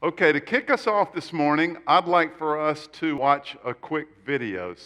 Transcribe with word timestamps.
Okay, 0.00 0.30
to 0.30 0.40
kick 0.40 0.70
us 0.70 0.86
off 0.86 1.12
this 1.12 1.32
morning, 1.32 1.76
I'd 1.84 2.04
like 2.04 2.38
for 2.38 2.60
us 2.60 2.86
to 2.92 3.16
watch 3.16 3.56
a 3.64 3.74
quick 3.74 4.06
video. 4.24 4.76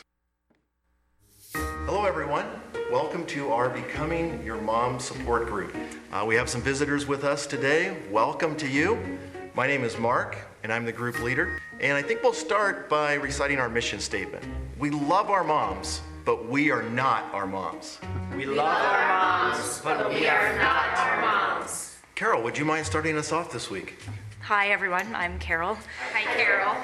Hello, 1.52 2.06
everyone. 2.06 2.46
Welcome 2.90 3.26
to 3.26 3.52
our 3.52 3.68
Becoming 3.68 4.42
Your 4.42 4.58
Mom 4.62 4.98
support 4.98 5.48
group. 5.48 5.76
Uh, 6.14 6.24
we 6.26 6.34
have 6.34 6.48
some 6.48 6.62
visitors 6.62 7.06
with 7.06 7.24
us 7.24 7.46
today. 7.46 7.94
Welcome 8.10 8.56
to 8.56 8.66
you. 8.66 9.18
My 9.54 9.66
name 9.66 9.84
is 9.84 9.98
Mark, 9.98 10.38
and 10.62 10.72
I'm 10.72 10.86
the 10.86 10.92
group 10.92 11.22
leader. 11.22 11.60
And 11.78 11.92
I 11.92 12.00
think 12.00 12.22
we'll 12.22 12.32
start 12.32 12.88
by 12.88 13.12
reciting 13.12 13.58
our 13.58 13.68
mission 13.68 14.00
statement. 14.00 14.42
We 14.78 14.88
love 14.88 15.28
our 15.28 15.44
moms, 15.44 16.00
but 16.24 16.48
we 16.48 16.70
are 16.70 16.84
not 16.84 17.24
our 17.34 17.46
moms. 17.46 17.98
We 18.34 18.46
love 18.46 18.82
our 18.82 19.08
moms, 19.08 19.78
but 19.84 20.08
we 20.08 20.26
are 20.26 20.56
not 20.56 20.96
our 20.96 21.20
moms. 21.20 21.98
Carol, 22.14 22.42
would 22.42 22.56
you 22.56 22.64
mind 22.64 22.86
starting 22.86 23.18
us 23.18 23.30
off 23.30 23.52
this 23.52 23.68
week? 23.68 23.98
Hi, 24.46 24.70
everyone. 24.70 25.14
I'm 25.14 25.38
Carol. 25.38 25.78
Hi, 26.12 26.24
Carol. 26.34 26.74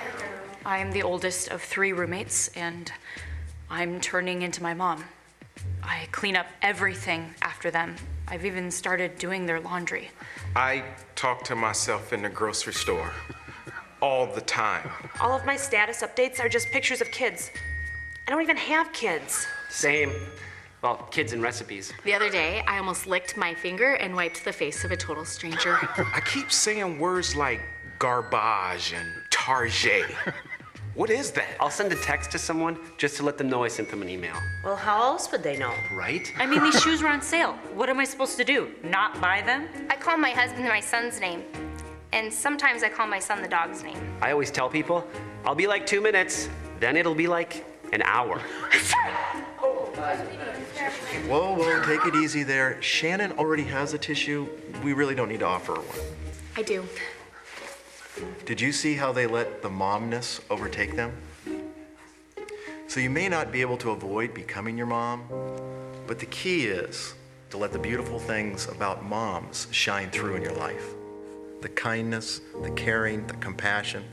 I'm 0.64 0.92
the 0.92 1.02
oldest 1.02 1.48
of 1.48 1.60
three 1.60 1.92
roommates, 1.92 2.46
and 2.54 2.92
I'm 3.68 4.00
turning 4.00 4.42
into 4.42 4.62
my 4.62 4.74
mom. 4.74 5.04
I 5.82 6.06
clean 6.12 6.36
up 6.36 6.46
everything 6.62 7.34
after 7.42 7.72
them. 7.72 7.96
I've 8.28 8.44
even 8.44 8.70
started 8.70 9.18
doing 9.18 9.44
their 9.44 9.58
laundry. 9.58 10.12
I 10.54 10.84
talk 11.16 11.42
to 11.46 11.56
myself 11.56 12.12
in 12.12 12.22
the 12.22 12.28
grocery 12.28 12.74
store 12.74 13.10
all 14.00 14.32
the 14.32 14.40
time. 14.42 14.88
All 15.20 15.36
of 15.36 15.44
my 15.44 15.56
status 15.56 16.02
updates 16.02 16.38
are 16.38 16.48
just 16.48 16.70
pictures 16.70 17.00
of 17.00 17.10
kids. 17.10 17.50
I 18.28 18.30
don't 18.30 18.42
even 18.42 18.56
have 18.56 18.92
kids. 18.92 19.48
Same. 19.68 20.12
Well, 20.82 20.96
kids 21.10 21.32
and 21.32 21.42
recipes. 21.42 21.92
The 22.04 22.14
other 22.14 22.30
day, 22.30 22.62
I 22.68 22.78
almost 22.78 23.06
licked 23.06 23.36
my 23.36 23.52
finger 23.52 23.94
and 23.94 24.14
wiped 24.14 24.44
the 24.44 24.52
face 24.52 24.84
of 24.84 24.92
a 24.92 24.96
total 24.96 25.24
stranger. 25.24 25.76
I 26.14 26.20
keep 26.24 26.52
saying 26.52 26.98
words 27.00 27.34
like 27.34 27.60
garbage 27.98 28.92
and 28.92 29.08
target. 29.30 30.06
What 30.94 31.10
is 31.10 31.32
that? 31.32 31.46
I'll 31.60 31.70
send 31.70 31.92
a 31.92 31.96
text 31.96 32.30
to 32.32 32.38
someone 32.38 32.78
just 32.96 33.16
to 33.16 33.22
let 33.24 33.38
them 33.38 33.48
know 33.48 33.64
I 33.64 33.68
sent 33.68 33.88
them 33.88 34.02
an 34.02 34.08
email. 34.08 34.34
Well, 34.64 34.76
how 34.76 35.02
else 35.02 35.30
would 35.32 35.42
they 35.42 35.56
know? 35.56 35.72
Right? 35.92 36.32
I 36.38 36.46
mean, 36.46 36.62
these 36.62 36.80
shoes 36.82 37.02
are 37.02 37.08
on 37.08 37.22
sale. 37.22 37.52
What 37.74 37.88
am 37.88 37.98
I 37.98 38.04
supposed 38.04 38.36
to 38.36 38.44
do? 38.44 38.72
Not 38.84 39.20
buy 39.20 39.42
them? 39.42 39.68
I 39.90 39.96
call 39.96 40.16
my 40.16 40.30
husband 40.30 40.64
my 40.64 40.80
son's 40.80 41.20
name. 41.20 41.44
And 42.12 42.32
sometimes 42.32 42.82
I 42.82 42.88
call 42.88 43.06
my 43.06 43.18
son 43.18 43.42
the 43.42 43.48
dog's 43.48 43.82
name. 43.82 43.98
I 44.20 44.30
always 44.32 44.50
tell 44.50 44.68
people, 44.68 45.06
I'll 45.44 45.54
be 45.54 45.66
like 45.66 45.86
two 45.86 46.00
minutes, 46.00 46.48
then 46.80 46.96
it'll 46.96 47.14
be 47.14 47.26
like 47.26 47.64
an 47.92 48.02
hour. 48.02 48.40
Whoa, 51.28 51.54
whoa, 51.54 51.84
take 51.84 52.06
it 52.06 52.14
easy 52.14 52.42
there. 52.42 52.80
Shannon 52.80 53.32
already 53.32 53.64
has 53.64 53.92
a 53.92 53.98
tissue. 53.98 54.48
We 54.82 54.92
really 54.92 55.14
don't 55.14 55.28
need 55.28 55.40
to 55.40 55.46
offer 55.46 55.74
her 55.74 55.80
one. 55.80 55.98
I 56.56 56.62
do. 56.62 56.84
Did 58.44 58.60
you 58.60 58.72
see 58.72 58.94
how 58.94 59.12
they 59.12 59.26
let 59.26 59.62
the 59.62 59.68
momness 59.68 60.40
overtake 60.50 60.96
them? 60.96 61.12
So 62.86 63.00
you 63.00 63.10
may 63.10 63.28
not 63.28 63.52
be 63.52 63.60
able 63.60 63.76
to 63.78 63.90
avoid 63.90 64.32
becoming 64.32 64.78
your 64.78 64.86
mom, 64.86 65.24
but 66.06 66.18
the 66.18 66.26
key 66.26 66.66
is 66.66 67.14
to 67.50 67.58
let 67.58 67.72
the 67.72 67.78
beautiful 67.78 68.18
things 68.18 68.66
about 68.66 69.04
moms 69.04 69.68
shine 69.70 70.10
through 70.10 70.36
in 70.36 70.42
your 70.42 70.54
life. 70.54 70.94
The 71.60 71.68
kindness, 71.68 72.40
the 72.62 72.70
caring, 72.70 73.26
the 73.26 73.34
compassion, 73.34 74.04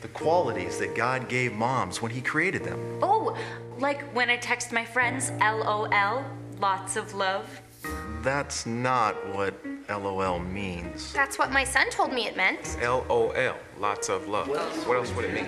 the 0.00 0.08
qualities 0.08 0.78
that 0.78 0.94
God 0.94 1.28
gave 1.28 1.52
moms 1.52 2.00
when 2.00 2.10
He 2.10 2.20
created 2.20 2.64
them. 2.64 2.98
Oh, 3.02 3.36
like 3.78 4.02
when 4.14 4.30
I 4.30 4.36
text 4.36 4.72
my 4.72 4.84
friends, 4.84 5.30
LOL, 5.40 6.24
lots 6.58 6.96
of 6.96 7.14
love. 7.14 7.60
That's 8.22 8.66
not 8.66 9.14
what 9.34 9.54
LOL 9.88 10.38
means. 10.38 11.12
That's 11.12 11.38
what 11.38 11.50
my 11.50 11.64
son 11.64 11.90
told 11.90 12.12
me 12.12 12.26
it 12.26 12.36
meant. 12.36 12.76
LOL, 12.82 13.32
lots 13.78 14.08
of 14.08 14.28
love. 14.28 14.48
What 14.48 14.96
else 14.96 15.14
would 15.14 15.24
it 15.24 15.34
mean? 15.34 15.46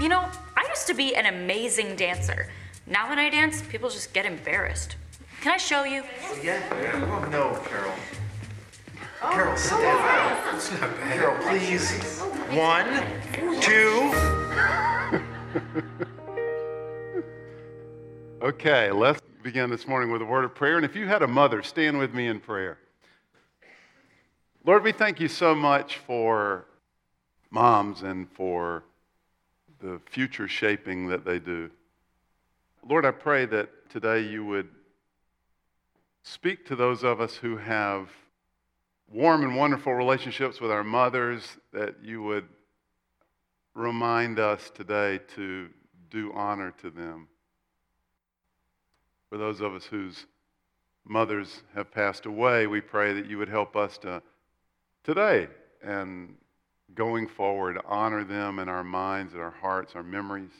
You 0.00 0.08
know, 0.08 0.28
I 0.56 0.66
used 0.68 0.86
to 0.86 0.94
be 0.94 1.14
an 1.14 1.26
amazing 1.26 1.94
dancer. 1.94 2.48
Now 2.90 3.08
when 3.08 3.20
I 3.20 3.30
dance, 3.30 3.62
people 3.62 3.88
just 3.88 4.12
get 4.12 4.26
embarrassed. 4.26 4.96
Can 5.42 5.52
I 5.52 5.58
show 5.58 5.84
you? 5.84 6.02
Yeah? 6.42 6.58
No, 7.30 7.54
Carol. 7.64 7.94
Carol, 9.20 9.56
sit 9.56 9.80
down. 9.80 10.90
Carol, 10.98 11.40
please. 11.40 12.18
One, 12.50 13.02
two. 13.60 14.12
Okay, 18.42 18.90
let's 18.90 19.20
begin 19.42 19.68
this 19.68 19.86
morning 19.86 20.10
with 20.10 20.22
a 20.22 20.24
word 20.24 20.44
of 20.44 20.54
prayer. 20.54 20.76
And 20.76 20.84
if 20.86 20.96
you 20.96 21.06
had 21.06 21.20
a 21.20 21.26
mother, 21.26 21.62
stand 21.62 21.98
with 21.98 22.14
me 22.14 22.26
in 22.26 22.40
prayer. 22.40 22.78
Lord, 24.64 24.82
we 24.82 24.92
thank 24.92 25.20
you 25.20 25.28
so 25.28 25.54
much 25.54 25.98
for 25.98 26.64
moms 27.50 28.00
and 28.00 28.32
for 28.32 28.84
the 29.82 30.00
future 30.06 30.48
shaping 30.48 31.06
that 31.08 31.26
they 31.26 31.38
do. 31.38 31.70
Lord, 32.88 33.04
I 33.04 33.10
pray 33.10 33.44
that 33.46 33.90
today 33.90 34.20
you 34.20 34.44
would 34.46 34.68
speak 36.22 36.64
to 36.66 36.76
those 36.76 37.04
of 37.04 37.20
us 37.20 37.36
who 37.36 37.58
have 37.58 38.08
warm 39.12 39.42
and 39.42 39.54
wonderful 39.54 39.92
relationships 39.92 40.60
with 40.60 40.70
our 40.70 40.82
mothers, 40.82 41.58
that 41.72 41.96
you 42.02 42.22
would 42.22 42.48
remind 43.74 44.38
us 44.38 44.70
today 44.74 45.20
to 45.34 45.68
do 46.10 46.32
honor 46.34 46.72
to 46.80 46.90
them. 46.90 47.28
For 49.28 49.36
those 49.36 49.60
of 49.60 49.74
us 49.74 49.84
whose 49.84 50.26
mothers 51.04 51.62
have 51.74 51.92
passed 51.92 52.24
away, 52.24 52.66
we 52.66 52.80
pray 52.80 53.12
that 53.12 53.26
you 53.26 53.36
would 53.38 53.48
help 53.48 53.76
us 53.76 53.98
to 53.98 54.22
today 55.04 55.48
and 55.82 56.34
going 56.94 57.28
forward 57.28 57.78
honor 57.86 58.24
them 58.24 58.58
in 58.58 58.68
our 58.68 58.84
minds 58.84 59.34
and 59.34 59.42
our 59.42 59.50
hearts, 59.50 59.94
our 59.94 60.02
memories. 60.02 60.50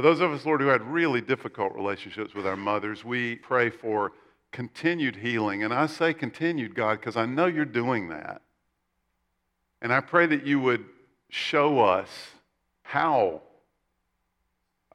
For 0.00 0.04
those 0.04 0.20
of 0.20 0.32
us, 0.32 0.46
Lord, 0.46 0.62
who 0.62 0.68
had 0.68 0.80
really 0.80 1.20
difficult 1.20 1.74
relationships 1.74 2.32
with 2.32 2.46
our 2.46 2.56
mothers, 2.56 3.04
we 3.04 3.36
pray 3.36 3.68
for 3.68 4.12
continued 4.50 5.16
healing. 5.16 5.62
And 5.62 5.74
I 5.74 5.84
say 5.84 6.14
continued, 6.14 6.74
God, 6.74 7.00
because 7.00 7.18
I 7.18 7.26
know 7.26 7.44
you're 7.44 7.66
doing 7.66 8.08
that. 8.08 8.40
And 9.82 9.92
I 9.92 10.00
pray 10.00 10.24
that 10.24 10.46
you 10.46 10.58
would 10.58 10.86
show 11.28 11.80
us 11.80 12.08
how 12.80 13.42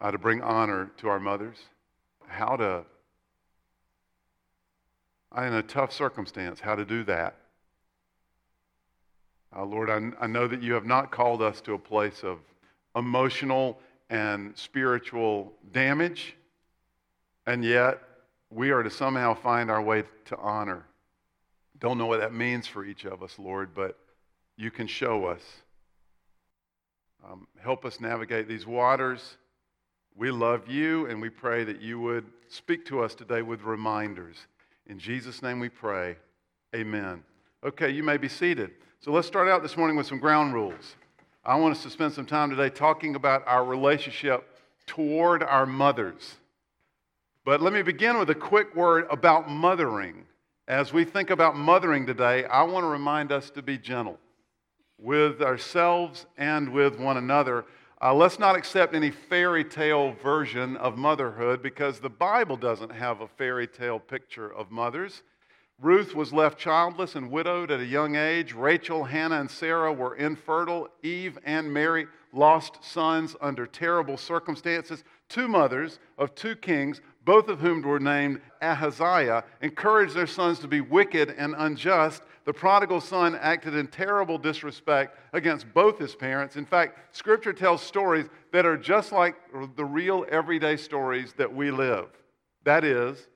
uh, 0.02 0.10
to 0.10 0.18
bring 0.18 0.42
honor 0.42 0.90
to 0.98 1.08
our 1.08 1.20
mothers, 1.20 1.58
how 2.26 2.56
to, 2.56 2.84
in 5.38 5.54
a 5.54 5.62
tough 5.62 5.94
circumstance, 5.94 6.62
how 6.62 6.74
to 6.74 6.84
do 6.84 7.04
that. 7.04 7.36
Uh, 9.56 9.66
Lord, 9.66 9.92
I, 9.92 10.10
I 10.20 10.26
know 10.26 10.48
that 10.48 10.64
you 10.64 10.74
have 10.74 10.88
not 10.88 11.12
called 11.12 11.44
us 11.44 11.62
to 11.62 11.74
a 11.74 11.80
place 11.80 12.24
of 12.24 12.40
emotional 12.96 13.78
and 14.10 14.58
spiritual 14.58 15.54
damage, 15.72 16.36
and 17.46 17.64
yet 17.64 18.02
we 18.52 18.72
are 18.72 18.84
to 18.84 18.90
somehow 18.90 19.34
find 19.34 19.70
our 19.70 19.82
way 19.82 20.04
to 20.26 20.38
honor. 20.38 20.86
Don't 21.80 21.98
know 21.98 22.06
what 22.06 22.20
that 22.20 22.34
means 22.34 22.68
for 22.68 22.86
each 22.86 23.06
of 23.06 23.22
us, 23.22 23.38
Lord, 23.38 23.74
but 23.74 23.98
you 24.58 24.72
can 24.72 24.88
show 24.88 25.26
us. 25.26 25.42
Um, 27.30 27.48
help 27.60 27.86
us 27.86 28.00
navigate 28.00 28.48
these 28.48 28.66
waters. 28.66 29.38
We 30.16 30.32
love 30.32 30.70
you, 30.70 31.08
and 31.08 31.22
we 31.22 31.30
pray 31.30 31.64
that 31.66 31.82
you 31.82 32.00
would 32.00 32.26
speak 32.48 32.86
to 32.86 33.02
us 33.02 33.16
today 33.16 33.42
with 33.42 33.64
reminders. 33.64 34.38
In 34.88 35.00
Jesus' 35.00 35.42
name 35.42 35.60
we 35.60 35.70
pray. 35.70 36.16
Amen. 36.76 37.24
Okay, 37.64 37.90
you 37.90 38.04
may 38.04 38.18
be 38.18 38.30
seated. 38.30 38.72
So 39.02 39.12
let's 39.12 39.28
start 39.28 39.48
out 39.48 39.62
this 39.62 39.76
morning 39.76 39.98
with 39.98 40.08
some 40.08 40.20
ground 40.20 40.54
rules. 40.54 40.96
I 41.46 41.58
want 41.58 41.76
us 41.76 41.84
to 41.84 41.92
spend 41.92 42.12
some 42.12 42.26
time 42.26 42.50
today 42.50 42.70
talking 42.70 43.14
about 43.14 43.48
our 43.48 43.64
relationship 43.64 44.58
toward 44.88 45.44
our 45.44 45.68
mothers. 45.68 46.38
But 47.44 47.62
let 47.62 47.72
me 47.72 47.84
begin 47.84 48.18
with 48.18 48.32
a 48.32 48.36
quick 48.36 48.76
word 48.76 49.06
about 49.12 49.48
mothering. 49.48 50.26
As 50.68 50.92
we 50.92 51.06
think 51.06 51.30
about 51.30 51.56
mothering 51.56 52.08
today, 52.08 52.46
I 52.46 52.64
want 52.64 52.84
to 52.84 52.88
remind 52.88 53.32
us 53.32 53.52
to 53.52 53.62
be 53.62 53.78
gentle 53.78 54.18
with 55.00 55.44
ourselves 55.44 56.26
and 56.36 56.70
with 56.70 57.00
one 57.00 57.18
another. 57.18 57.66
Uh, 58.02 58.12
let's 58.12 58.40
not 58.40 58.56
accept 58.56 58.96
any 58.96 59.12
fairy 59.12 59.64
tale 59.64 60.14
version 60.24 60.76
of 60.78 60.98
motherhood 60.98 61.62
because 61.62 62.00
the 62.00 62.10
Bible 62.10 62.58
doesn't 62.58 62.92
have 62.92 63.22
a 63.22 63.28
fairy 63.28 63.68
tale 63.68 64.00
picture 64.00 64.52
of 64.52 64.72
mothers. 64.72 65.22
Ruth 65.82 66.16
was 66.16 66.32
left 66.32 66.58
childless 66.58 67.16
and 67.16 67.30
widowed 67.30 67.70
at 67.70 67.82
a 67.82 67.86
young 67.86 68.16
age. 68.16 68.54
Rachel, 68.54 69.04
Hannah, 69.04 69.42
and 69.42 69.52
Sarah 69.52 69.92
were 69.92 70.16
infertile. 70.16 70.88
Eve 71.04 71.38
and 71.44 71.72
Mary 71.72 72.08
lost 72.32 72.84
sons 72.84 73.36
under 73.42 73.68
terrible 73.68 74.18
circumstances. 74.18 75.04
Two 75.28 75.48
mothers 75.48 76.00
of 76.18 76.34
two 76.34 76.56
kings, 76.56 77.02
both 77.26 77.50
of 77.50 77.60
whom 77.60 77.82
were 77.82 78.00
named 78.00 78.40
Ahaziah, 78.62 79.44
encouraged 79.62 80.16
their 80.16 80.28
sons 80.28 80.60
to 80.60 80.68
be 80.68 80.80
wicked 80.80 81.32
and 81.38 81.54
unjust. 81.58 82.24
The 82.46 82.54
prodigal 82.54 83.02
son 83.02 83.36
acted 83.36 83.76
in 83.76 83.88
terrible 83.88 84.38
disrespect 84.38 85.18
against 85.34 85.74
both 85.74 86.00
his 86.00 86.16
parents. 86.16 86.56
In 86.56 86.66
fact, 86.66 87.16
Scripture 87.16 87.54
tells 87.54 87.82
stories 87.82 88.28
that 88.54 88.66
are 88.66 88.78
just 88.78 89.12
like 89.12 89.36
the 89.76 89.86
real 89.86 90.26
everyday 90.30 90.78
stories 90.78 91.34
that 91.34 91.54
we 91.54 91.70
live. 91.70 92.08
That 92.64 92.84
is, 92.84 93.28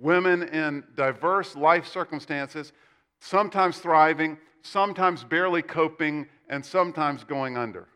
women 0.00 0.42
in 0.44 0.82
diverse 0.96 1.54
life 1.54 1.86
circumstances, 1.86 2.72
sometimes 3.20 3.78
thriving, 3.78 4.38
sometimes 4.62 5.22
barely 5.24 5.62
coping, 5.62 6.26
and 6.48 6.64
sometimes 6.64 7.22
going 7.24 7.56
under. 7.56 7.86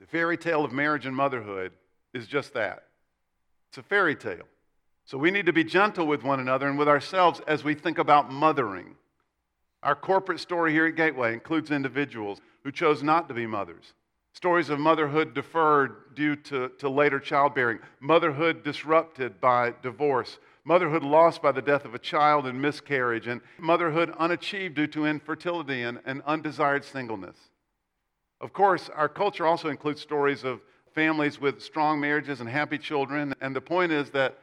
The 0.00 0.06
fairy 0.06 0.36
tale 0.36 0.64
of 0.64 0.72
marriage 0.72 1.06
and 1.06 1.14
motherhood 1.14 1.72
is 2.14 2.26
just 2.26 2.54
that 2.54 2.84
it's 3.68 3.78
a 3.78 3.82
fairy 3.82 4.16
tale. 4.16 4.48
So 5.04 5.18
we 5.18 5.30
need 5.30 5.46
to 5.46 5.52
be 5.52 5.64
gentle 5.64 6.06
with 6.06 6.24
one 6.24 6.40
another 6.40 6.68
and 6.68 6.78
with 6.78 6.88
ourselves 6.88 7.40
as 7.46 7.62
we 7.62 7.74
think 7.74 7.98
about 7.98 8.32
mothering. 8.32 8.96
Our 9.82 9.94
corporate 9.94 10.40
story 10.40 10.72
here 10.72 10.86
at 10.86 10.96
Gateway 10.96 11.32
includes 11.32 11.70
individuals 11.70 12.40
who 12.64 12.72
chose 12.72 13.02
not 13.02 13.28
to 13.28 13.34
be 13.34 13.46
mothers. 13.46 13.94
Stories 14.32 14.70
of 14.70 14.78
motherhood 14.78 15.34
deferred 15.34 16.14
due 16.14 16.36
to, 16.36 16.68
to 16.78 16.88
later 16.88 17.18
childbearing, 17.18 17.78
motherhood 17.98 18.62
disrupted 18.62 19.40
by 19.40 19.74
divorce, 19.82 20.38
motherhood 20.70 21.02
lost 21.02 21.42
by 21.42 21.50
the 21.50 21.60
death 21.60 21.84
of 21.84 21.96
a 21.96 21.98
child 21.98 22.46
and 22.46 22.62
miscarriage, 22.62 23.26
and 23.26 23.40
motherhood 23.58 24.14
unachieved 24.20 24.76
due 24.76 24.86
to 24.86 25.04
infertility 25.04 25.82
and, 25.82 25.98
and 26.06 26.22
undesired 26.26 26.84
singleness. 26.84 27.36
Of 28.40 28.52
course, 28.52 28.88
our 28.94 29.08
culture 29.08 29.44
also 29.44 29.68
includes 29.68 30.00
stories 30.00 30.44
of 30.44 30.60
families 30.94 31.40
with 31.40 31.60
strong 31.60 31.98
marriages 31.98 32.38
and 32.38 32.48
happy 32.48 32.78
children, 32.78 33.34
and 33.40 33.54
the 33.54 33.60
point 33.60 33.90
is 33.90 34.10
that 34.10 34.38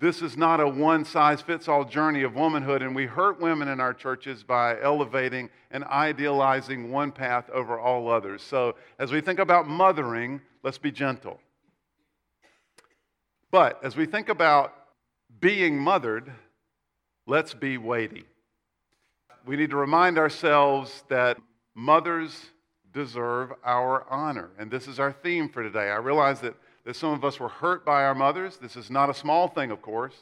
this 0.00 0.22
is 0.22 0.34
not 0.34 0.60
a 0.60 0.66
one 0.66 1.04
size 1.04 1.42
fits 1.42 1.68
all 1.68 1.84
journey 1.84 2.22
of 2.22 2.34
womanhood, 2.34 2.80
and 2.80 2.96
we 2.96 3.04
hurt 3.04 3.38
women 3.38 3.68
in 3.68 3.80
our 3.80 3.92
churches 3.92 4.42
by 4.42 4.80
elevating 4.80 5.50
and 5.70 5.84
idealizing 5.84 6.90
one 6.90 7.12
path 7.12 7.50
over 7.50 7.78
all 7.78 8.10
others. 8.10 8.40
So, 8.40 8.76
as 8.98 9.12
we 9.12 9.20
think 9.20 9.38
about 9.38 9.68
mothering, 9.68 10.40
let's 10.62 10.78
be 10.78 10.90
gentle. 10.90 11.38
But 13.50 13.78
as 13.84 13.94
we 13.94 14.06
think 14.06 14.30
about 14.30 14.79
being 15.40 15.78
mothered, 15.78 16.30
let's 17.26 17.54
be 17.54 17.78
weighty. 17.78 18.24
We 19.46 19.56
need 19.56 19.70
to 19.70 19.76
remind 19.76 20.18
ourselves 20.18 21.04
that 21.08 21.38
mothers 21.74 22.50
deserve 22.92 23.52
our 23.64 24.06
honor. 24.10 24.50
And 24.58 24.70
this 24.70 24.86
is 24.86 25.00
our 25.00 25.12
theme 25.12 25.48
for 25.48 25.62
today. 25.62 25.90
I 25.90 25.96
realize 25.96 26.40
that, 26.40 26.54
that 26.84 26.96
some 26.96 27.12
of 27.12 27.24
us 27.24 27.40
were 27.40 27.48
hurt 27.48 27.84
by 27.84 28.04
our 28.04 28.14
mothers. 28.14 28.58
This 28.58 28.76
is 28.76 28.90
not 28.90 29.08
a 29.08 29.14
small 29.14 29.48
thing, 29.48 29.70
of 29.70 29.80
course. 29.80 30.14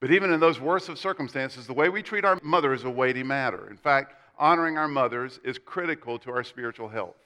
But 0.00 0.10
even 0.10 0.32
in 0.32 0.40
those 0.40 0.60
worst 0.60 0.88
of 0.88 0.98
circumstances, 0.98 1.66
the 1.66 1.72
way 1.72 1.88
we 1.88 2.02
treat 2.02 2.24
our 2.24 2.38
mother 2.42 2.72
is 2.72 2.84
a 2.84 2.90
weighty 2.90 3.22
matter. 3.22 3.68
In 3.70 3.76
fact, 3.76 4.14
honoring 4.38 4.78
our 4.78 4.88
mothers 4.88 5.40
is 5.44 5.58
critical 5.58 6.18
to 6.20 6.30
our 6.30 6.44
spiritual 6.44 6.88
health. 6.88 7.16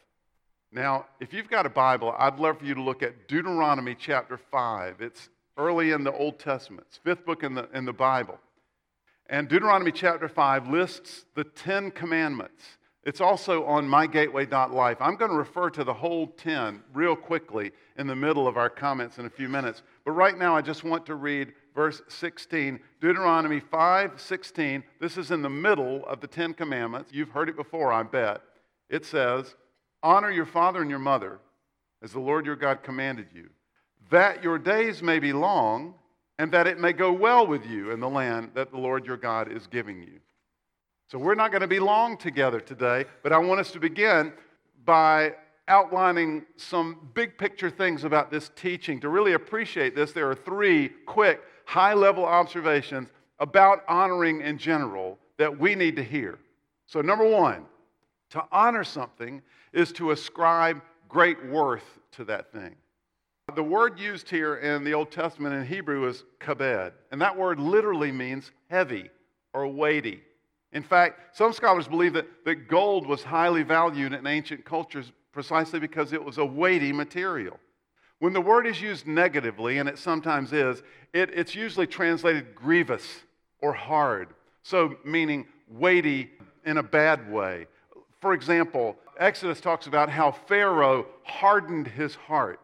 Now, 0.73 1.06
if 1.20 1.34
you've 1.34 1.50
got 1.50 1.67
a 1.67 1.70
Bible, 1.70 2.14
I'd 2.19 2.38
love 2.38 2.58
for 2.58 2.64
you 2.64 2.75
to 2.75 2.82
look 2.82 3.02
at 3.02 3.29
Deuteronomy 3.29 3.94
chapter 3.94 4.38
5. 4.38 5.02
It's 5.02 5.29
early 5.56 5.93
in 5.93 6.04
the 6.04 6.12
Old 6.12 6.38
Testament, 6.38 6.87
it's 6.88 6.99
fifth 6.99 7.25
book 7.25 7.43
in 7.43 7.54
the, 7.54 7.69
in 7.75 7.84
the 7.84 7.93
Bible. 7.93 8.38
And 9.26 9.49
Deuteronomy 9.49 9.93
chapter 9.93 10.28
5 10.28 10.69
lists 10.69 11.25
the 11.34 11.44
Ten 11.44 11.90
Commandments. 11.90 12.62
It's 13.04 13.20
also 13.20 13.64
on 13.64 13.88
mygateway.life. 13.88 14.99
I'm 15.00 15.16
going 15.16 15.31
to 15.31 15.37
refer 15.37 15.70
to 15.70 15.82
the 15.82 15.94
whole 15.94 16.28
10 16.28 16.82
real 16.94 17.16
quickly 17.16 17.72
in 17.99 18.06
the 18.06 18.14
middle 18.14 18.46
of 18.46 18.56
our 18.56 18.70
comments 18.70 19.19
in 19.19 19.26
a 19.26 19.31
few 19.31 19.49
minutes. 19.49 19.82
But 20.04 20.12
right 20.12 20.38
now, 20.38 20.56
I 20.56 20.62
just 20.62 20.84
want 20.84 21.06
to 21.06 21.16
read 21.16 21.52
verse 21.75 22.00
16, 22.08 22.78
Deuteronomy 23.00 23.58
5 23.58 24.20
16. 24.20 24.84
This 25.00 25.16
is 25.16 25.32
in 25.32 25.43
the 25.43 25.50
middle 25.50 26.06
of 26.06 26.20
the 26.20 26.28
Ten 26.28 26.55
Commandments. 26.55 27.10
You've 27.12 27.31
heard 27.31 27.48
it 27.48 27.56
before, 27.56 27.93
I 27.93 28.05
bet. 28.05 28.40
It 28.88 29.05
says, 29.05 29.56
Honor 30.02 30.31
your 30.31 30.46
father 30.46 30.81
and 30.81 30.90
your 30.90 30.98
mother, 30.98 31.40
as 32.02 32.12
the 32.12 32.20
Lord 32.20 32.46
your 32.46 32.56
God 32.56 32.82
commanded 32.82 33.28
you, 33.34 33.50
that 34.12 34.44
your 34.44 34.58
days 34.58 35.02
may 35.02 35.18
be 35.18 35.32
long, 35.32 35.94
and 36.38 36.52
that 36.52 36.66
it 36.66 36.78
may 36.78 36.92
go 36.92 37.10
well 37.12 37.46
with 37.46 37.66
you 37.66 37.90
in 37.92 37.98
the 37.98 38.08
land 38.08 38.50
that 38.54 38.70
the 38.70 38.76
Lord 38.76 39.06
your 39.06 39.16
God 39.16 39.50
is 39.50 39.66
giving 39.66 40.02
you. 40.02 40.20
So 41.10 41.18
we're 41.18 41.34
not 41.34 41.50
going 41.50 41.62
to 41.62 41.68
be 41.68 41.78
long 41.78 42.16
together 42.16 42.60
today, 42.60 43.06
but 43.22 43.32
I 43.32 43.38
want 43.38 43.60
us 43.60 43.70
to 43.72 43.80
begin 43.80 44.32
by 44.84 45.34
outlining 45.66 46.44
some 46.56 47.10
big 47.14 47.38
picture 47.38 47.70
things 47.70 48.04
about 48.04 48.30
this 48.30 48.50
teaching. 48.54 49.00
To 49.00 49.08
really 49.08 49.32
appreciate 49.32 49.94
this, 49.94 50.12
there 50.12 50.28
are 50.28 50.34
three 50.34 50.90
quick, 51.06 51.40
high 51.64 51.94
level 51.94 52.24
observations 52.24 53.08
about 53.38 53.82
honoring 53.88 54.42
in 54.42 54.58
general 54.58 55.18
that 55.38 55.58
we 55.58 55.74
need 55.74 55.96
to 55.96 56.04
hear. 56.04 56.38
So, 56.86 57.00
number 57.00 57.26
one, 57.26 57.64
to 58.30 58.44
honor 58.52 58.84
something 58.84 59.40
is 59.72 59.90
to 59.92 60.10
ascribe 60.10 60.82
great 61.08 61.42
worth 61.46 61.98
to 62.12 62.24
that 62.24 62.52
thing. 62.52 62.74
The 63.54 63.62
word 63.62 63.99
used 63.99 64.31
here 64.31 64.56
in 64.56 64.84
the 64.84 64.94
Old 64.94 65.10
Testament 65.10 65.54
in 65.54 65.66
Hebrew 65.66 66.08
is 66.08 66.25
kabed, 66.40 66.93
and 67.10 67.20
that 67.20 67.37
word 67.37 67.58
literally 67.58 68.12
means 68.12 68.50
heavy 68.70 69.10
or 69.52 69.66
weighty. 69.66 70.22
In 70.72 70.82
fact, 70.82 71.37
some 71.37 71.52
scholars 71.52 71.87
believe 71.87 72.14
that, 72.14 72.26
that 72.44 72.69
gold 72.69 73.06
was 73.06 73.22
highly 73.22 73.62
valued 73.62 74.14
in 74.14 74.26
ancient 74.26 74.64
cultures 74.64 75.12
precisely 75.32 75.81
because 75.81 76.12
it 76.12 76.25
was 76.25 76.38
a 76.38 76.44
weighty 76.44 76.93
material. 76.93 77.58
When 78.20 78.32
the 78.32 78.40
word 78.40 78.66
is 78.66 78.81
used 78.81 79.06
negatively, 79.06 79.78
and 79.78 79.88
it 79.88 79.98
sometimes 79.98 80.52
is, 80.52 80.82
it, 81.12 81.31
it's 81.34 81.55
usually 81.55 81.87
translated 81.87 82.55
grievous 82.55 83.06
or 83.60 83.72
hard, 83.72 84.28
so 84.62 84.96
meaning 85.05 85.46
weighty 85.69 86.31
in 86.64 86.78
a 86.78 86.82
bad 86.82 87.31
way. 87.31 87.66
For 88.20 88.32
example, 88.32 88.96
Exodus 89.19 89.60
talks 89.60 89.87
about 89.87 90.08
how 90.08 90.31
Pharaoh 90.31 91.06
hardened 91.25 91.88
his 91.88 92.14
heart. 92.14 92.60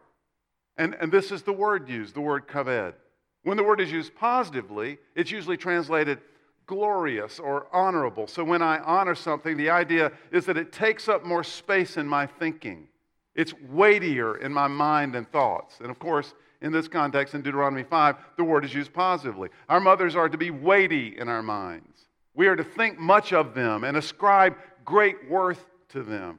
And, 0.78 0.96
and 1.00 1.12
this 1.12 1.30
is 1.32 1.42
the 1.42 1.52
word 1.52 1.88
used, 1.88 2.14
the 2.14 2.20
word 2.20 2.48
kaved. 2.48 2.94
When 3.42 3.56
the 3.56 3.64
word 3.64 3.80
is 3.80 3.90
used 3.90 4.14
positively, 4.14 4.98
it's 5.14 5.30
usually 5.30 5.56
translated 5.56 6.20
glorious 6.66 7.38
or 7.40 7.66
honorable. 7.72 8.26
So 8.26 8.44
when 8.44 8.62
I 8.62 8.78
honor 8.78 9.14
something, 9.14 9.56
the 9.56 9.70
idea 9.70 10.12
is 10.30 10.46
that 10.46 10.56
it 10.56 10.72
takes 10.72 11.08
up 11.08 11.24
more 11.24 11.42
space 11.42 11.96
in 11.96 12.06
my 12.06 12.26
thinking. 12.26 12.88
It's 13.34 13.54
weightier 13.68 14.36
in 14.36 14.52
my 14.52 14.68
mind 14.68 15.16
and 15.16 15.30
thoughts. 15.30 15.80
And 15.80 15.90
of 15.90 15.98
course, 15.98 16.34
in 16.60 16.72
this 16.72 16.88
context, 16.88 17.34
in 17.34 17.42
Deuteronomy 17.42 17.84
5, 17.84 18.16
the 18.36 18.44
word 18.44 18.64
is 18.64 18.74
used 18.74 18.92
positively. 18.92 19.48
Our 19.68 19.80
mothers 19.80 20.16
are 20.16 20.28
to 20.28 20.38
be 20.38 20.50
weighty 20.50 21.16
in 21.18 21.28
our 21.28 21.42
minds. 21.42 22.06
We 22.34 22.48
are 22.48 22.56
to 22.56 22.64
think 22.64 22.98
much 22.98 23.32
of 23.32 23.54
them 23.54 23.84
and 23.84 23.96
ascribe 23.96 24.56
great 24.84 25.28
worth 25.30 25.64
to 25.90 26.02
them. 26.02 26.38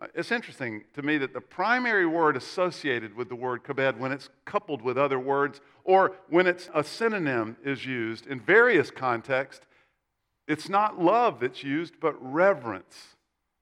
Uh, 0.00 0.06
it's 0.14 0.32
interesting 0.32 0.82
to 0.94 1.02
me 1.02 1.18
that 1.18 1.34
the 1.34 1.40
primary 1.40 2.06
word 2.06 2.36
associated 2.36 3.14
with 3.14 3.28
the 3.28 3.34
word 3.34 3.62
kabed, 3.62 3.98
when 3.98 4.12
it's 4.12 4.30
coupled 4.44 4.82
with 4.82 4.96
other 4.96 5.18
words 5.18 5.60
or 5.84 6.12
when 6.28 6.46
it's 6.46 6.70
a 6.74 6.82
synonym 6.82 7.56
is 7.64 7.84
used 7.84 8.26
in 8.26 8.40
various 8.40 8.90
contexts, 8.90 9.66
it's 10.48 10.68
not 10.68 11.00
love 11.00 11.40
that's 11.40 11.62
used, 11.62 11.94
but 12.00 12.14
reverence. 12.20 13.16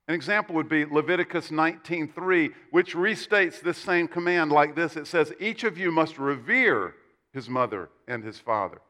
An 0.07 0.15
example 0.15 0.55
would 0.55 0.71
be 0.71 0.87
Leviticus 0.87 1.51
19:3, 1.51 2.55
which 2.71 2.95
restates 2.95 3.61
this 3.61 3.77
same 3.77 4.09
command 4.09 4.51
like 4.51 4.75
this. 4.75 4.97
It 4.97 5.07
says, 5.07 5.35
"Each 5.39 5.65
of 5.65 5.77
you 5.77 5.91
must 5.91 6.19
revere 6.19 6.95
his 7.33 7.51
mother 7.51 7.91
and 8.07 8.25
his 8.25 8.39
father." 8.39 8.81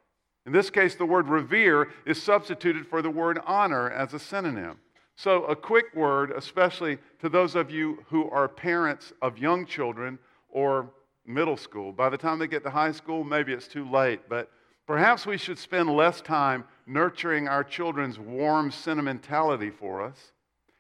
In 0.47 0.53
this 0.53 0.71
case, 0.71 0.95
the 0.95 1.07
word 1.07 1.29
revere 1.29 1.91
is 2.07 2.23
substituted 2.23 2.87
for 2.87 3.03
the 3.03 3.11
word 3.11 3.41
honor 3.45 3.91
as 3.91 4.15
a 4.15 4.19
synonym. 4.21 4.79
So, 5.19 5.47
a 5.47 5.57
quick 5.57 5.97
word, 5.97 6.31
especially 6.31 6.97
to 7.19 7.29
those 7.29 7.57
of 7.57 7.73
you 7.73 8.05
who 8.09 8.31
are 8.31 8.47
parents 8.47 9.13
of 9.21 9.37
young 9.37 9.67
children 9.67 10.17
or 10.49 10.91
middle 11.27 11.57
school. 11.57 11.91
By 11.91 12.09
the 12.09 12.17
time 12.17 12.39
they 12.39 12.47
get 12.47 12.63
to 12.63 12.71
high 12.71 12.93
school, 12.93 13.25
maybe 13.25 13.53
it's 13.53 13.67
too 13.67 13.85
late, 13.91 14.29
but 14.29 14.49
perhaps 14.87 15.27
we 15.27 15.37
should 15.37 15.59
spend 15.59 15.91
less 15.91 16.21
time 16.21 16.63
nurturing 16.87 17.49
our 17.49 17.65
children's 17.65 18.17
warm 18.17 18.71
sentimentality 18.71 19.71
for 19.71 20.03
us 20.03 20.31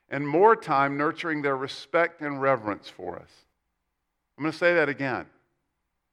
and 0.09 0.27
more 0.27 0.55
time 0.55 0.97
nurturing 0.97 1.43
their 1.43 1.57
respect 1.57 2.21
and 2.21 2.41
reverence 2.41 2.89
for 2.89 3.17
us. 3.17 3.31
I'm 4.37 4.45
going 4.45 4.53
to 4.53 4.59
say 4.59 4.73
that 4.73 4.89
again. 4.89 5.27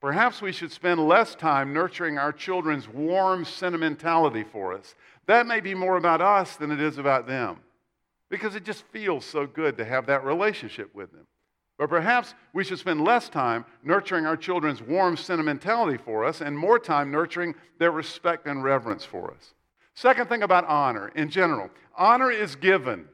Perhaps 0.01 0.41
we 0.41 0.51
should 0.51 0.71
spend 0.71 0.99
less 1.07 1.35
time 1.35 1.73
nurturing 1.73 2.17
our 2.17 2.31
children's 2.31 2.89
warm 2.89 3.45
sentimentality 3.45 4.43
for 4.43 4.73
us. 4.73 4.95
That 5.27 5.45
may 5.45 5.59
be 5.59 5.75
more 5.75 5.97
about 5.97 6.21
us 6.21 6.55
than 6.55 6.71
it 6.71 6.81
is 6.81 6.97
about 6.97 7.27
them 7.27 7.59
because 8.35 8.53
it 8.53 8.65
just 8.65 8.83
feels 8.91 9.23
so 9.23 9.47
good 9.47 9.77
to 9.77 9.85
have 9.85 10.07
that 10.07 10.25
relationship 10.25 10.93
with 10.93 11.09
them. 11.13 11.25
But 11.77 11.87
perhaps 11.87 12.33
we 12.51 12.65
should 12.65 12.79
spend 12.79 13.01
less 13.01 13.29
time 13.29 13.63
nurturing 13.81 14.25
our 14.25 14.35
children's 14.35 14.81
warm 14.81 15.15
sentimentality 15.15 15.97
for 15.97 16.25
us 16.25 16.41
and 16.41 16.57
more 16.57 16.77
time 16.77 17.11
nurturing 17.11 17.55
their 17.79 17.91
respect 17.91 18.45
and 18.45 18.61
reverence 18.61 19.05
for 19.05 19.31
us. 19.33 19.53
Second 19.93 20.27
thing 20.27 20.43
about 20.43 20.65
honor 20.65 21.13
in 21.15 21.29
general 21.29 21.69
honor 21.95 22.29
is 22.29 22.57
given, 22.57 23.07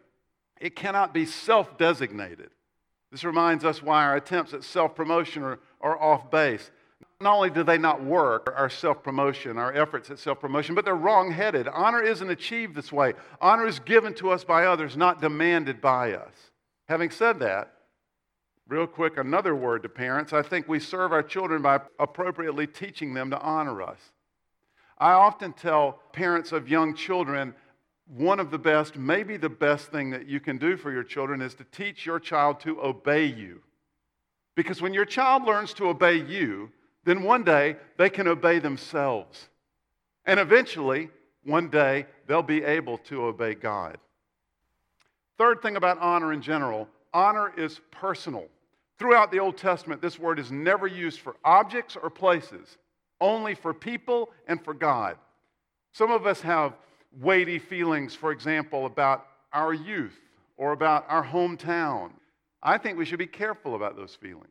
it 0.59 0.75
cannot 0.75 1.13
be 1.13 1.27
self 1.27 1.77
designated. 1.77 2.49
This 3.11 3.23
reminds 3.23 3.63
us 3.63 3.83
why 3.83 4.03
our 4.05 4.15
attempts 4.15 4.55
at 4.55 4.63
self 4.63 4.95
promotion 4.95 5.43
are, 5.43 5.59
are 5.81 6.01
off 6.01 6.31
base. 6.31 6.71
Not 7.21 7.35
only 7.35 7.49
do 7.49 7.63
they 7.63 7.77
not 7.77 8.03
work, 8.03 8.53
our 8.57 8.69
self 8.69 9.03
promotion, 9.03 9.57
our 9.57 9.73
efforts 9.73 10.09
at 10.09 10.19
self 10.19 10.39
promotion, 10.39 10.75
but 10.75 10.85
they're 10.85 10.95
wrong 10.95 11.31
headed. 11.31 11.67
Honor 11.67 12.01
isn't 12.01 12.29
achieved 12.29 12.75
this 12.75 12.91
way. 12.91 13.13
Honor 13.39 13.67
is 13.67 13.79
given 13.79 14.13
to 14.15 14.31
us 14.31 14.43
by 14.43 14.65
others, 14.65 14.97
not 14.97 15.21
demanded 15.21 15.81
by 15.81 16.13
us. 16.13 16.33
Having 16.87 17.11
said 17.11 17.39
that, 17.39 17.73
real 18.67 18.87
quick, 18.87 19.17
another 19.17 19.55
word 19.55 19.83
to 19.83 19.89
parents. 19.89 20.33
I 20.33 20.41
think 20.41 20.67
we 20.67 20.79
serve 20.79 21.11
our 21.11 21.23
children 21.23 21.61
by 21.61 21.81
appropriately 21.99 22.65
teaching 22.67 23.13
them 23.13 23.29
to 23.29 23.39
honor 23.39 23.81
us. 23.81 23.99
I 24.97 25.11
often 25.11 25.53
tell 25.53 25.99
parents 26.13 26.51
of 26.51 26.69
young 26.69 26.95
children 26.95 27.55
one 28.07 28.39
of 28.39 28.51
the 28.51 28.59
best, 28.59 28.97
maybe 28.97 29.37
the 29.37 29.49
best 29.49 29.87
thing 29.87 30.09
that 30.09 30.27
you 30.27 30.39
can 30.39 30.57
do 30.57 30.75
for 30.75 30.91
your 30.91 31.03
children 31.03 31.41
is 31.41 31.55
to 31.55 31.63
teach 31.65 32.05
your 32.05 32.19
child 32.19 32.59
to 32.61 32.81
obey 32.81 33.25
you. 33.25 33.61
Because 34.55 34.81
when 34.81 34.93
your 34.93 35.05
child 35.05 35.43
learns 35.43 35.73
to 35.75 35.87
obey 35.87 36.15
you, 36.15 36.71
then 37.03 37.23
one 37.23 37.43
day 37.43 37.75
they 37.97 38.09
can 38.09 38.27
obey 38.27 38.59
themselves. 38.59 39.49
And 40.25 40.39
eventually, 40.39 41.09
one 41.43 41.69
day, 41.69 42.05
they'll 42.27 42.43
be 42.43 42.63
able 42.63 42.99
to 42.99 43.23
obey 43.23 43.55
God. 43.55 43.97
Third 45.37 45.61
thing 45.61 45.75
about 45.75 45.97
honor 45.99 46.33
in 46.33 46.41
general 46.41 46.87
honor 47.13 47.51
is 47.57 47.81
personal. 47.91 48.45
Throughout 48.97 49.31
the 49.31 49.39
Old 49.39 49.57
Testament, 49.57 50.01
this 50.01 50.19
word 50.19 50.39
is 50.39 50.51
never 50.51 50.87
used 50.87 51.19
for 51.19 51.35
objects 51.43 51.97
or 52.01 52.09
places, 52.09 52.77
only 53.19 53.55
for 53.55 53.73
people 53.73 54.29
and 54.47 54.63
for 54.63 54.73
God. 54.73 55.17
Some 55.91 56.11
of 56.11 56.25
us 56.25 56.41
have 56.41 56.77
weighty 57.19 57.59
feelings, 57.59 58.15
for 58.15 58.31
example, 58.31 58.85
about 58.85 59.25
our 59.51 59.73
youth 59.73 60.17
or 60.55 60.71
about 60.71 61.05
our 61.09 61.25
hometown. 61.25 62.11
I 62.63 62.77
think 62.77 62.97
we 62.97 63.05
should 63.05 63.19
be 63.19 63.27
careful 63.27 63.75
about 63.75 63.95
those 63.95 64.15
feelings. 64.15 64.47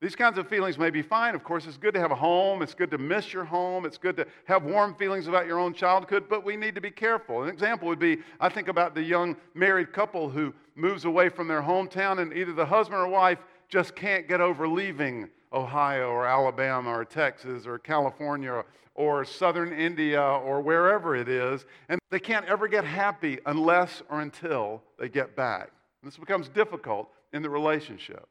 These 0.00 0.14
kinds 0.14 0.38
of 0.38 0.48
feelings 0.48 0.78
may 0.78 0.90
be 0.90 1.02
fine. 1.02 1.34
Of 1.34 1.42
course, 1.42 1.66
it's 1.66 1.76
good 1.76 1.92
to 1.94 2.00
have 2.00 2.12
a 2.12 2.16
home. 2.16 2.62
It's 2.62 2.74
good 2.74 2.90
to 2.92 2.98
miss 2.98 3.32
your 3.32 3.44
home. 3.44 3.84
It's 3.84 3.98
good 3.98 4.16
to 4.18 4.26
have 4.44 4.62
warm 4.62 4.94
feelings 4.94 5.26
about 5.26 5.46
your 5.46 5.58
own 5.58 5.74
childhood, 5.74 6.26
but 6.30 6.44
we 6.44 6.56
need 6.56 6.76
to 6.76 6.80
be 6.80 6.90
careful. 6.90 7.42
An 7.42 7.48
example 7.48 7.88
would 7.88 7.98
be 7.98 8.18
I 8.38 8.48
think 8.48 8.68
about 8.68 8.94
the 8.94 9.02
young 9.02 9.36
married 9.54 9.92
couple 9.92 10.30
who 10.30 10.54
moves 10.76 11.04
away 11.04 11.28
from 11.28 11.48
their 11.48 11.62
hometown, 11.62 12.20
and 12.20 12.32
either 12.32 12.52
the 12.52 12.64
husband 12.64 13.00
or 13.00 13.08
wife 13.08 13.40
just 13.68 13.96
can't 13.96 14.28
get 14.28 14.40
over 14.40 14.68
leaving 14.68 15.28
Ohio 15.52 16.10
or 16.10 16.26
Alabama 16.26 16.90
or 16.90 17.04
Texas 17.04 17.66
or 17.66 17.78
California 17.78 18.62
or 18.94 19.24
southern 19.24 19.72
India 19.72 20.22
or 20.22 20.60
wherever 20.60 21.16
it 21.16 21.28
is, 21.28 21.66
and 21.88 22.00
they 22.10 22.20
can't 22.20 22.46
ever 22.46 22.68
get 22.68 22.84
happy 22.84 23.38
unless 23.46 24.02
or 24.08 24.20
until 24.20 24.80
they 24.96 25.08
get 25.08 25.34
back. 25.34 25.70
This 26.04 26.16
becomes 26.16 26.48
difficult 26.48 27.10
in 27.32 27.42
the 27.42 27.50
relationship. 27.50 28.28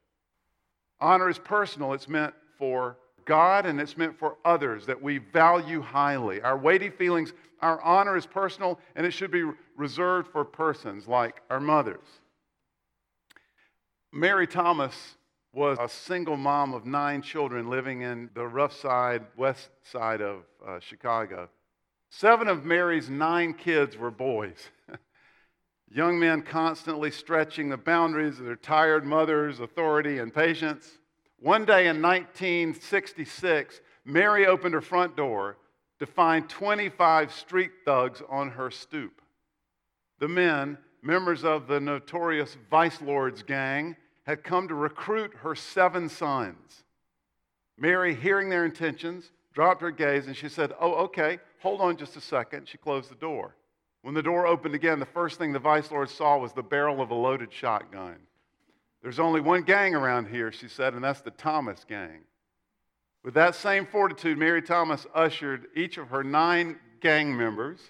Honor 0.99 1.29
is 1.29 1.37
personal, 1.37 1.93
it's 1.93 2.07
meant 2.07 2.33
for 2.57 2.97
God 3.25 3.65
and 3.65 3.79
it's 3.79 3.97
meant 3.97 4.17
for 4.17 4.37
others 4.45 4.85
that 4.85 5.01
we 5.01 5.19
value 5.19 5.81
highly. 5.81 6.41
Our 6.41 6.57
weighty 6.57 6.89
feelings, 6.89 7.33
our 7.61 7.81
honor 7.81 8.15
is 8.17 8.25
personal 8.25 8.79
and 8.95 9.05
it 9.05 9.11
should 9.11 9.31
be 9.31 9.43
reserved 9.75 10.29
for 10.31 10.43
persons 10.45 11.07
like 11.07 11.41
our 11.49 11.59
mothers. 11.59 12.07
Mary 14.11 14.47
Thomas 14.47 15.15
was 15.53 15.77
a 15.79 15.89
single 15.89 16.37
mom 16.37 16.73
of 16.73 16.85
nine 16.85 17.21
children 17.21 17.69
living 17.69 18.01
in 18.01 18.29
the 18.33 18.47
rough 18.47 18.73
side, 18.73 19.23
west 19.35 19.69
side 19.83 20.21
of 20.21 20.43
uh, 20.65 20.79
Chicago. 20.79 21.49
Seven 22.09 22.47
of 22.47 22.63
Mary's 22.63 23.09
nine 23.09 23.53
kids 23.53 23.97
were 23.97 24.11
boys. 24.11 24.69
Young 25.89 26.19
men 26.19 26.41
constantly 26.41 27.11
stretching 27.11 27.69
the 27.69 27.77
boundaries 27.77 28.39
of 28.39 28.45
their 28.45 28.55
tired 28.55 29.05
mother's 29.05 29.59
authority 29.59 30.19
and 30.19 30.33
patience. 30.33 30.99
One 31.39 31.65
day 31.65 31.87
in 31.87 32.01
1966, 32.01 33.81
Mary 34.03 34.47
opened 34.47 34.73
her 34.73 34.81
front 34.81 35.15
door 35.15 35.57
to 35.99 36.05
find 36.05 36.49
25 36.49 37.31
street 37.31 37.71
thugs 37.85 38.21
on 38.29 38.51
her 38.51 38.69
stoop. 38.69 39.21
The 40.19 40.27
men, 40.27 40.77
members 41.01 41.43
of 41.43 41.67
the 41.67 41.79
notorious 41.79 42.57
Vice 42.69 43.01
Lords 43.01 43.43
gang, 43.43 43.95
had 44.23 44.43
come 44.43 44.67
to 44.67 44.75
recruit 44.75 45.33
her 45.35 45.55
seven 45.55 46.09
sons. 46.09 46.83
Mary, 47.77 48.13
hearing 48.13 48.49
their 48.49 48.65
intentions, 48.65 49.31
dropped 49.53 49.81
her 49.81 49.91
gaze 49.91 50.27
and 50.27 50.35
she 50.35 50.49
said, 50.49 50.73
Oh, 50.79 50.93
okay, 51.05 51.39
hold 51.59 51.79
on 51.79 51.95
just 51.95 52.17
a 52.17 52.21
second. 52.21 52.67
She 52.67 52.77
closed 52.77 53.09
the 53.09 53.15
door. 53.15 53.55
When 54.07 54.13
the 54.13 54.23
door 54.23 54.47
opened 54.47 54.73
again, 54.73 54.99
the 54.99 55.05
first 55.05 55.37
thing 55.37 55.51
the 55.51 55.59
vice 55.59 55.91
lord 55.91 56.09
saw 56.09 56.37
was 56.37 56.53
the 56.53 56.63
barrel 56.63 57.01
of 57.01 57.11
a 57.11 57.13
loaded 57.13 57.51
shotgun. 57.51 58.15
There's 59.01 59.19
only 59.19 59.41
one 59.41 59.63
gang 59.63 59.95
around 59.95 60.29
here, 60.29 60.49
she 60.49 60.69
said, 60.69 60.93
and 60.93 61.03
that's 61.03 61.19
the 61.19 61.31
Thomas 61.31 61.83
gang. 61.83 62.21
With 63.25 63.33
that 63.33 63.53
same 63.53 63.85
fortitude, 63.85 64.37
Mary 64.37 64.61
Thomas 64.61 65.05
ushered 65.13 65.65
each 65.75 65.97
of 65.97 66.07
her 66.07 66.23
nine 66.23 66.79
gang 67.01 67.35
members 67.35 67.81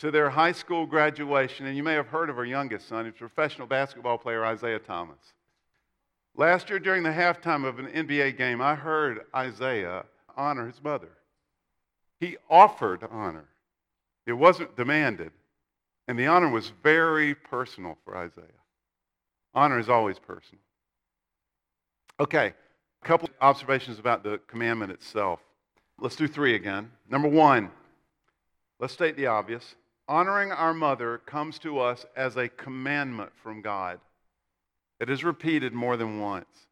to 0.00 0.10
their 0.10 0.28
high 0.28 0.52
school 0.52 0.84
graduation. 0.84 1.64
And 1.64 1.78
you 1.78 1.82
may 1.82 1.94
have 1.94 2.08
heard 2.08 2.28
of 2.28 2.36
her 2.36 2.44
youngest 2.44 2.86
son, 2.86 3.06
a 3.06 3.12
professional 3.12 3.66
basketball 3.66 4.18
player, 4.18 4.44
Isaiah 4.44 4.78
Thomas. 4.78 5.32
Last 6.36 6.68
year, 6.68 6.78
during 6.78 7.02
the 7.02 7.08
halftime 7.08 7.64
of 7.64 7.78
an 7.78 7.86
NBA 7.86 8.36
game, 8.36 8.60
I 8.60 8.74
heard 8.74 9.20
Isaiah 9.34 10.04
honor 10.36 10.66
his 10.66 10.84
mother. 10.84 11.12
He 12.20 12.36
offered 12.50 13.02
honor, 13.10 13.48
it 14.26 14.34
wasn't 14.34 14.76
demanded. 14.76 15.30
And 16.08 16.18
the 16.18 16.26
honor 16.26 16.48
was 16.48 16.72
very 16.82 17.34
personal 17.34 17.98
for 18.04 18.16
Isaiah. 18.16 18.44
Honor 19.54 19.78
is 19.78 19.90
always 19.90 20.18
personal. 20.18 20.62
Okay, 22.18 22.54
a 23.02 23.06
couple 23.06 23.28
observations 23.40 23.98
about 23.98 24.24
the 24.24 24.40
commandment 24.48 24.90
itself. 24.90 25.40
Let's 26.00 26.16
do 26.16 26.26
three 26.26 26.54
again. 26.54 26.90
Number 27.08 27.28
one, 27.28 27.70
let's 28.80 28.94
state 28.94 29.16
the 29.16 29.26
obvious. 29.26 29.76
Honoring 30.08 30.50
our 30.50 30.72
mother 30.72 31.18
comes 31.18 31.58
to 31.60 31.78
us 31.78 32.06
as 32.16 32.36
a 32.36 32.48
commandment 32.48 33.30
from 33.42 33.60
God. 33.60 34.00
It 35.00 35.10
is 35.10 35.22
repeated 35.22 35.74
more 35.74 35.98
than 35.98 36.20
once. 36.20 36.68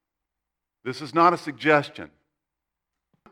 This 0.83 1.03
is 1.03 1.15
not 1.15 1.35
a 1.35 1.39
suggestion. 1.39 2.11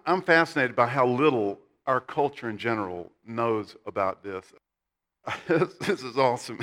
I'm 0.05 0.21
fascinated 0.21 0.77
by 0.77 0.89
how 0.89 1.07
little 1.07 1.59
our 1.87 2.01
culture 2.01 2.51
in 2.51 2.59
general 2.59 3.11
knows 3.27 3.77
about 3.87 4.23
this. 4.23 4.45
this 5.49 6.03
is 6.03 6.19
awesome. 6.19 6.61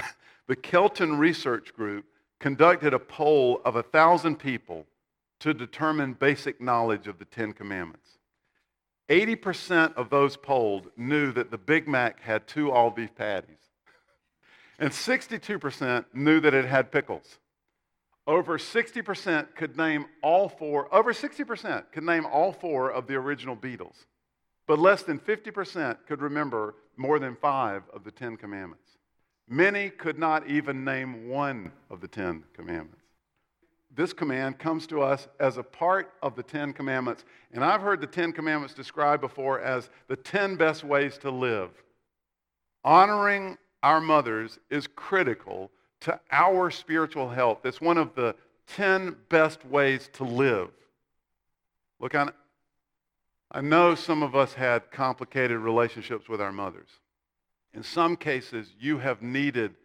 The 0.47 0.55
Kelton 0.55 1.17
Research 1.17 1.73
Group 1.73 2.05
conducted 2.39 2.93
a 2.93 2.99
poll 2.99 3.61
of 3.65 3.75
a 3.75 3.83
thousand 3.83 4.37
people 4.37 4.85
to 5.39 5.53
determine 5.53 6.13
basic 6.13 6.61
knowledge 6.61 7.07
of 7.07 7.19
the 7.19 7.25
Ten 7.25 7.53
Commandments. 7.53 8.17
80% 9.09 9.95
of 9.95 10.09
those 10.09 10.37
polled 10.37 10.89
knew 10.95 11.31
that 11.31 11.51
the 11.51 11.57
Big 11.57 11.87
Mac 11.87 12.21
had 12.21 12.47
two 12.47 12.71
all 12.71 12.91
beef 12.91 13.13
patties, 13.15 13.57
and 14.79 14.91
62% 14.91 16.05
knew 16.13 16.39
that 16.39 16.53
it 16.53 16.65
had 16.65 16.91
pickles. 16.91 17.39
Over 18.27 18.57
60% 18.57 19.55
could 19.55 19.77
name 19.77 20.05
all 20.21 20.47
four, 20.47 20.93
over 20.93 21.11
60% 21.11 21.91
could 21.91 22.03
name 22.03 22.25
all 22.25 22.53
four 22.53 22.91
of 22.91 23.07
the 23.07 23.15
original 23.15 23.57
Beatles 23.57 24.05
but 24.71 24.79
less 24.79 25.03
than 25.03 25.19
50% 25.19 25.97
could 26.07 26.21
remember 26.21 26.75
more 26.97 27.19
than 27.19 27.35
five 27.35 27.83
of 27.93 28.03
the 28.03 28.11
Ten 28.11 28.37
Commandments. 28.37 28.97
Many 29.47 29.89
could 29.89 30.17
not 30.17 30.47
even 30.47 30.83
name 30.83 31.27
one 31.27 31.71
of 31.89 32.01
the 32.01 32.07
Ten 32.07 32.43
Commandments. 32.53 32.97
This 33.93 34.13
command 34.13 34.57
comes 34.57 34.87
to 34.87 35.01
us 35.01 35.27
as 35.39 35.57
a 35.57 35.63
part 35.63 36.13
of 36.21 36.35
the 36.35 36.43
Ten 36.43 36.71
Commandments, 36.71 37.25
and 37.51 37.63
I've 37.63 37.81
heard 37.81 37.99
the 37.99 38.07
Ten 38.07 38.31
Commandments 38.31 38.73
described 38.73 39.21
before 39.21 39.59
as 39.59 39.89
the 40.07 40.15
10 40.15 40.55
best 40.55 40.85
ways 40.85 41.17
to 41.19 41.29
live. 41.29 41.71
Honoring 42.85 43.57
our 43.83 43.99
mothers 43.99 44.59
is 44.69 44.87
critical 44.87 45.71
to 46.01 46.19
our 46.31 46.71
spiritual 46.71 47.29
health. 47.29 47.65
It's 47.65 47.81
one 47.81 47.97
of 47.97 48.15
the 48.15 48.35
10 48.67 49.15
best 49.27 49.65
ways 49.65 50.09
to 50.13 50.23
live. 50.23 50.69
Look, 51.99 52.15
I 53.53 53.59
know 53.59 53.95
some 53.95 54.23
of 54.23 54.33
us 54.33 54.53
had 54.53 54.91
complicated 54.91 55.57
relationships 55.57 56.29
with 56.29 56.39
our 56.39 56.53
mothers. 56.53 56.87
In 57.73 57.83
some 57.83 58.15
cases, 58.15 58.73
you 58.79 58.97
have 58.99 59.21
needed 59.21 59.75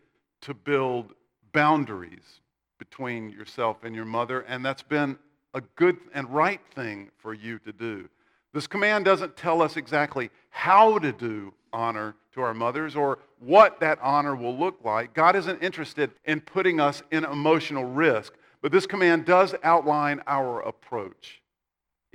to 0.42 0.54
build 0.54 1.14
boundaries 1.52 2.40
between 2.78 3.30
yourself 3.30 3.78
and 3.82 3.94
your 3.94 4.04
mother, 4.04 4.42
and 4.42 4.64
that's 4.64 4.82
been 4.82 5.18
a 5.52 5.62
good 5.74 5.96
and 6.14 6.28
right 6.30 6.60
thing 6.74 7.10
for 7.18 7.34
you 7.34 7.58
to 7.60 7.72
do. 7.72 8.08
This 8.52 8.68
command 8.68 9.04
doesn't 9.04 9.36
tell 9.36 9.60
us 9.60 9.76
exactly 9.76 10.30
how 10.50 10.98
to 11.00 11.10
do 11.12 11.52
honor 11.72 12.14
to 12.34 12.42
our 12.42 12.54
mothers 12.54 12.94
or 12.94 13.18
what 13.40 13.80
that 13.80 13.98
honor 14.00 14.36
will 14.36 14.56
look 14.56 14.78
like. 14.84 15.12
God 15.12 15.34
isn't 15.34 15.62
interested 15.62 16.12
in 16.24 16.40
putting 16.40 16.78
us 16.78 17.02
in 17.10 17.24
emotional 17.24 17.84
risk, 17.84 18.32
but 18.62 18.70
this 18.70 18.86
command 18.86 19.24
does 19.24 19.54
outline 19.62 20.22
our 20.26 20.60
approach. 20.60 21.42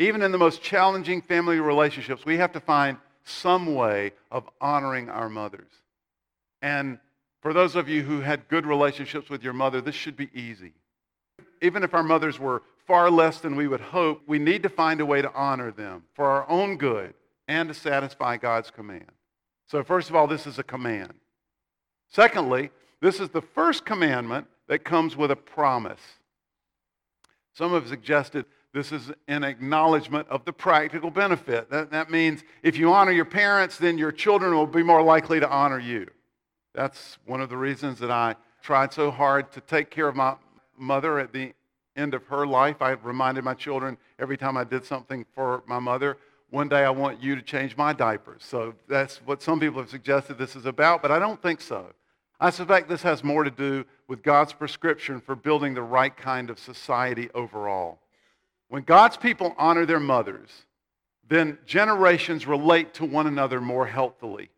Even 0.02 0.24
in 0.24 0.32
the 0.32 0.38
most 0.40 0.64
challenging 0.64 1.22
family 1.22 1.60
relationships, 1.60 2.26
we 2.26 2.38
have 2.38 2.52
to 2.54 2.60
find 2.60 2.98
some 3.24 3.76
way 3.76 4.14
of 4.32 4.50
honoring 4.60 5.10
our 5.10 5.30
mothers. 5.30 5.70
And 6.64 6.98
for 7.40 7.54
those 7.54 7.76
of 7.76 7.88
you 7.88 8.02
who 8.02 8.22
had 8.22 8.48
good 8.48 8.66
relationships 8.66 9.30
with 9.30 9.44
your 9.44 9.54
mother, 9.54 9.80
this 9.80 9.94
should 9.94 10.18
be 10.18 10.32
easy. 10.34 10.74
even 11.62 11.84
if 11.84 11.94
our 11.94 12.02
mothers 12.02 12.40
were 12.40 12.64
far 12.88 13.12
less 13.12 13.40
than 13.40 13.56
we 13.56 13.68
would 13.68 13.80
hope, 13.80 14.24
we 14.26 14.40
need 14.40 14.64
to 14.64 14.70
find 14.70 15.00
a 15.00 15.06
way 15.06 15.22
to 15.22 15.32
honor 15.36 15.72
them 15.72 16.04
for 16.16 16.26
our 16.26 16.50
own 16.50 16.76
good 16.78 17.14
and 17.48 17.70
to 17.70 17.76
satisfy 17.76 18.36
God's 18.38 18.72
command. 18.72 19.12
So, 19.68 19.84
first 19.84 20.10
of 20.10 20.16
all, 20.16 20.26
this 20.26 20.48
is 20.48 20.58
a 20.58 20.64
command. 20.64 21.14
Secondly, 22.08 22.72
this 23.00 23.20
is 23.20 23.30
the 23.30 23.44
first 23.44 23.86
commandment 23.86 24.48
that 24.68 24.84
comes 24.84 25.16
with 25.16 25.30
a 25.30 25.36
promise. 25.36 26.02
Some 27.54 27.74
have 27.74 27.88
suggested 27.88 28.46
this 28.74 28.92
is 28.92 29.12
an 29.28 29.44
acknowledgement 29.44 30.28
of 30.30 30.46
the 30.46 30.54
practical 30.54 31.12
benefit. 31.12 31.70
That, 31.70 31.92
that 31.92 32.10
means 32.10 32.44
if 32.64 32.78
you 32.78 32.94
honor 32.94 33.12
your 33.12 33.26
parents, 33.26 33.78
then 33.78 33.98
your 33.98 34.12
children 34.12 34.56
will 34.56 34.68
be 34.68 34.84
more 34.84 35.04
likely 35.04 35.40
to 35.40 35.50
honor 35.50 35.80
you. 35.80 36.08
That's 36.74 37.18
one 37.26 37.42
of 37.42 37.50
the 37.50 37.58
reasons 37.58 38.00
that 38.00 38.12
I 38.12 38.36
tried 38.62 38.94
so 38.94 39.12
hard 39.12 39.52
to 39.54 39.62
take 39.62 39.90
care 39.90 40.08
of 40.08 40.16
my 40.16 40.36
mother 40.78 41.20
at 41.20 41.34
the 41.34 41.54
end 41.98 42.14
of 42.14 42.26
her 42.28 42.48
life. 42.48 42.82
I 42.82 42.92
reminded 42.92 43.44
my 43.44 43.54
children 43.54 43.98
every 44.20 44.38
time 44.38 44.56
I 44.56 44.64
did 44.64 44.86
something 44.86 45.26
for 45.36 45.64
my 45.66 45.80
mother, 45.80 46.18
one 46.50 46.70
day 46.70 46.84
I 46.84 46.90
want 46.90 47.22
you 47.22 47.36
to 47.36 47.42
change 47.42 47.76
my 47.76 47.94
diapers. 47.94 48.44
So 48.44 48.76
that's 48.88 49.18
what 49.26 49.42
some 49.42 49.60
people 49.60 49.82
have 49.82 49.90
suggested 49.90 50.38
this 50.38 50.56
is 50.56 50.66
about, 50.66 51.02
but 51.02 51.12
I 51.12 51.20
don't 51.20 51.42
think 51.42 51.62
so. 51.62 51.88
I 52.40 52.50
suspect 52.50 52.90
this 52.90 53.04
has 53.04 53.24
more 53.24 53.44
to 53.44 53.52
do 53.52 53.86
with 54.08 54.24
God's 54.24 54.54
prescription 54.54 55.22
for 55.22 55.36
building 55.36 55.74
the 55.74 55.82
right 55.82 56.16
kind 56.16 56.50
of 56.50 56.60
society 56.60 57.30
overall. 57.36 58.00
When 58.72 58.84
God's 58.84 59.18
people 59.18 59.54
honor 59.58 59.86
their 59.86 60.00
mothers, 60.00 60.50
then 61.28 61.58
generations 61.66 62.48
relate 62.48 62.94
to 62.94 63.06
one 63.06 63.28
another 63.28 63.60
more 63.60 63.86
healthily. 63.86 64.50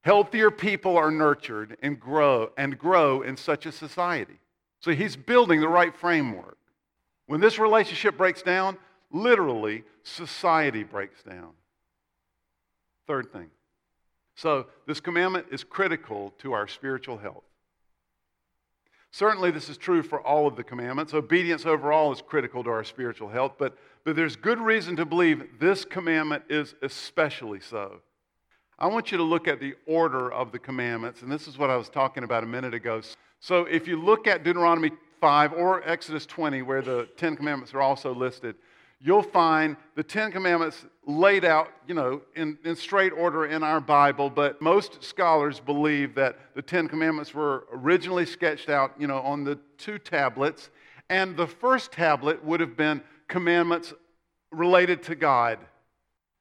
Healthier 0.00 0.50
people 0.50 0.96
are 0.96 1.10
nurtured 1.10 1.76
and 1.82 2.00
grow 2.00 2.52
and 2.56 2.78
grow 2.78 3.20
in 3.20 3.36
such 3.36 3.66
a 3.66 3.72
society. 3.72 4.38
So 4.80 4.92
he's 4.92 5.14
building 5.14 5.60
the 5.60 5.68
right 5.68 5.94
framework. 5.94 6.56
When 7.26 7.42
this 7.42 7.58
relationship 7.58 8.16
breaks 8.16 8.40
down, 8.40 8.78
literally 9.12 9.84
society 10.04 10.82
breaks 10.82 11.22
down. 11.22 11.50
Third 13.06 13.30
thing. 13.30 13.50
So 14.36 14.68
this 14.86 15.00
commandment 15.00 15.48
is 15.50 15.64
critical 15.64 16.32
to 16.38 16.54
our 16.54 16.66
spiritual 16.66 17.18
health. 17.18 17.44
Certainly, 19.14 19.52
this 19.52 19.68
is 19.68 19.76
true 19.76 20.02
for 20.02 20.20
all 20.20 20.48
of 20.48 20.56
the 20.56 20.64
commandments. 20.64 21.14
Obedience 21.14 21.66
overall 21.66 22.10
is 22.10 22.20
critical 22.20 22.64
to 22.64 22.70
our 22.70 22.82
spiritual 22.82 23.28
health, 23.28 23.52
but, 23.58 23.78
but 24.02 24.16
there's 24.16 24.34
good 24.34 24.58
reason 24.58 24.96
to 24.96 25.04
believe 25.04 25.60
this 25.60 25.84
commandment 25.84 26.42
is 26.48 26.74
especially 26.82 27.60
so. 27.60 28.00
I 28.76 28.88
want 28.88 29.12
you 29.12 29.18
to 29.18 29.22
look 29.22 29.46
at 29.46 29.60
the 29.60 29.76
order 29.86 30.32
of 30.32 30.50
the 30.50 30.58
commandments, 30.58 31.22
and 31.22 31.30
this 31.30 31.46
is 31.46 31.56
what 31.56 31.70
I 31.70 31.76
was 31.76 31.88
talking 31.88 32.24
about 32.24 32.42
a 32.42 32.46
minute 32.48 32.74
ago. 32.74 33.02
So, 33.38 33.66
if 33.66 33.86
you 33.86 34.02
look 34.02 34.26
at 34.26 34.42
Deuteronomy 34.42 34.90
5 35.20 35.52
or 35.52 35.88
Exodus 35.88 36.26
20, 36.26 36.62
where 36.62 36.82
the 36.82 37.08
Ten 37.16 37.36
Commandments 37.36 37.72
are 37.72 37.82
also 37.82 38.12
listed, 38.12 38.56
you'll 39.00 39.22
find 39.22 39.76
the 39.94 40.02
Ten 40.02 40.32
Commandments 40.32 40.84
laid 41.06 41.44
out, 41.44 41.68
you 41.86 41.94
know, 41.94 42.22
in, 42.34 42.58
in 42.64 42.74
straight 42.76 43.12
order 43.12 43.46
in 43.46 43.62
our 43.62 43.80
Bible, 43.80 44.30
but 44.30 44.60
most 44.62 45.02
scholars 45.02 45.60
believe 45.60 46.14
that 46.14 46.38
the 46.54 46.62
Ten 46.62 46.88
Commandments 46.88 47.34
were 47.34 47.66
originally 47.72 48.26
sketched 48.26 48.68
out, 48.68 48.92
you 48.98 49.06
know, 49.06 49.18
on 49.18 49.44
the 49.44 49.58
two 49.76 49.98
tablets, 49.98 50.70
and 51.10 51.36
the 51.36 51.46
first 51.46 51.92
tablet 51.92 52.42
would 52.44 52.60
have 52.60 52.76
been 52.76 53.02
commandments 53.28 53.92
related 54.50 55.02
to 55.02 55.14
God. 55.14 55.58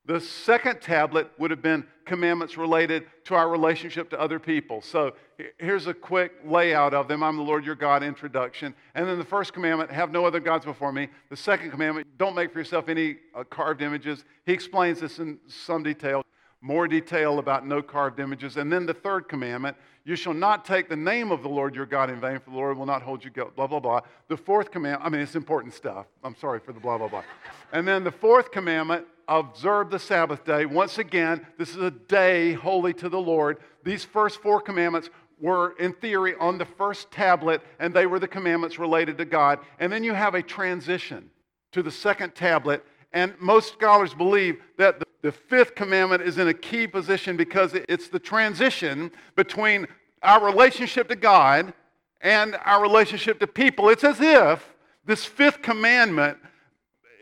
The 0.05 0.19
second 0.19 0.81
tablet 0.81 1.31
would 1.37 1.49
have 1.51 1.61
been 1.61 1.85
commandments 2.05 2.57
related 2.57 3.05
to 3.23 3.35
our 3.35 3.47
relationship 3.47 4.09
to 4.09 4.19
other 4.19 4.37
people. 4.37 4.81
So 4.81 5.13
here's 5.57 5.87
a 5.87 5.93
quick 5.93 6.33
layout 6.43 6.93
of 6.93 7.07
them. 7.07 7.23
I'm 7.23 7.37
the 7.37 7.43
Lord 7.43 7.65
your 7.65 7.75
God 7.75 8.03
introduction. 8.03 8.75
And 8.95 9.07
then 9.07 9.17
the 9.17 9.23
first 9.23 9.53
commandment, 9.53 9.89
have 9.91 10.11
no 10.11 10.25
other 10.25 10.41
gods 10.41 10.65
before 10.65 10.91
me. 10.91 11.07
The 11.29 11.37
second 11.37 11.71
commandment, 11.71 12.05
don't 12.17 12.35
make 12.35 12.51
for 12.51 12.59
yourself 12.59 12.89
any 12.89 13.17
uh, 13.33 13.45
carved 13.45 13.81
images. 13.81 14.25
He 14.45 14.51
explains 14.51 14.99
this 14.99 15.19
in 15.19 15.39
some 15.47 15.83
detail, 15.83 16.25
more 16.59 16.85
detail 16.89 17.39
about 17.39 17.65
no 17.65 17.81
carved 17.81 18.19
images. 18.19 18.57
And 18.57 18.71
then 18.71 18.85
the 18.85 18.93
third 18.93 19.29
commandment, 19.29 19.77
you 20.03 20.17
shall 20.17 20.33
not 20.33 20.65
take 20.65 20.89
the 20.89 20.97
name 20.97 21.31
of 21.31 21.43
the 21.43 21.49
Lord 21.49 21.75
your 21.75 21.85
God 21.85 22.09
in 22.09 22.19
vain, 22.19 22.39
for 22.39 22.49
the 22.49 22.57
Lord 22.57 22.77
will 22.77 22.85
not 22.85 23.03
hold 23.03 23.23
you 23.23 23.29
guilty, 23.29 23.53
blah, 23.55 23.67
blah, 23.67 23.79
blah. 23.79 24.01
The 24.27 24.35
fourth 24.35 24.69
commandment, 24.69 25.05
I 25.05 25.09
mean, 25.09 25.21
it's 25.21 25.35
important 25.35 25.73
stuff. 25.73 26.07
I'm 26.25 26.35
sorry 26.35 26.59
for 26.59 26.73
the 26.73 26.81
blah, 26.81 26.97
blah, 26.97 27.07
blah. 27.07 27.23
And 27.71 27.87
then 27.87 28.03
the 28.03 28.11
fourth 28.11 28.51
commandment, 28.51 29.07
observe 29.27 29.89
the 29.89 29.99
Sabbath 29.99 30.43
day. 30.45 30.65
Once 30.65 30.97
again, 30.97 31.45
this 31.57 31.69
is 31.69 31.81
a 31.81 31.91
day 31.91 32.53
holy 32.53 32.93
to 32.95 33.09
the 33.09 33.19
Lord. 33.19 33.57
These 33.83 34.03
first 34.05 34.41
four 34.41 34.61
commandments 34.61 35.09
were, 35.39 35.75
in 35.79 35.93
theory, 35.93 36.35
on 36.39 36.57
the 36.57 36.65
first 36.65 37.11
tablet, 37.11 37.61
and 37.79 37.93
they 37.93 38.05
were 38.05 38.19
the 38.19 38.27
commandments 38.27 38.79
related 38.79 39.17
to 39.17 39.25
God. 39.25 39.59
And 39.79 39.91
then 39.91 40.03
you 40.03 40.13
have 40.13 40.35
a 40.35 40.41
transition 40.41 41.29
to 41.73 41.83
the 41.83 41.91
second 41.91 42.33
tablet. 42.33 42.85
And 43.11 43.33
most 43.39 43.73
scholars 43.73 44.13
believe 44.13 44.61
that 44.77 44.99
the, 45.21 45.31
fifth 45.31 45.75
commandment 45.75 46.21
is 46.21 46.37
in 46.37 46.49
a 46.49 46.53
key 46.53 46.85
position 46.85 47.37
because 47.37 47.73
it's 47.73 48.09
the 48.09 48.19
transition 48.19 49.09
between 49.35 49.87
our 50.21 50.43
relationship 50.43 51.07
to 51.07 51.15
God 51.15 51.73
and 52.19 52.57
our 52.65 52.81
relationship 52.81 53.39
to 53.39 53.47
people. 53.47 53.89
It's 53.89 54.03
as 54.03 54.19
if 54.19 54.73
this 55.05 55.23
fifth 55.23 55.61
commandment 55.61 56.37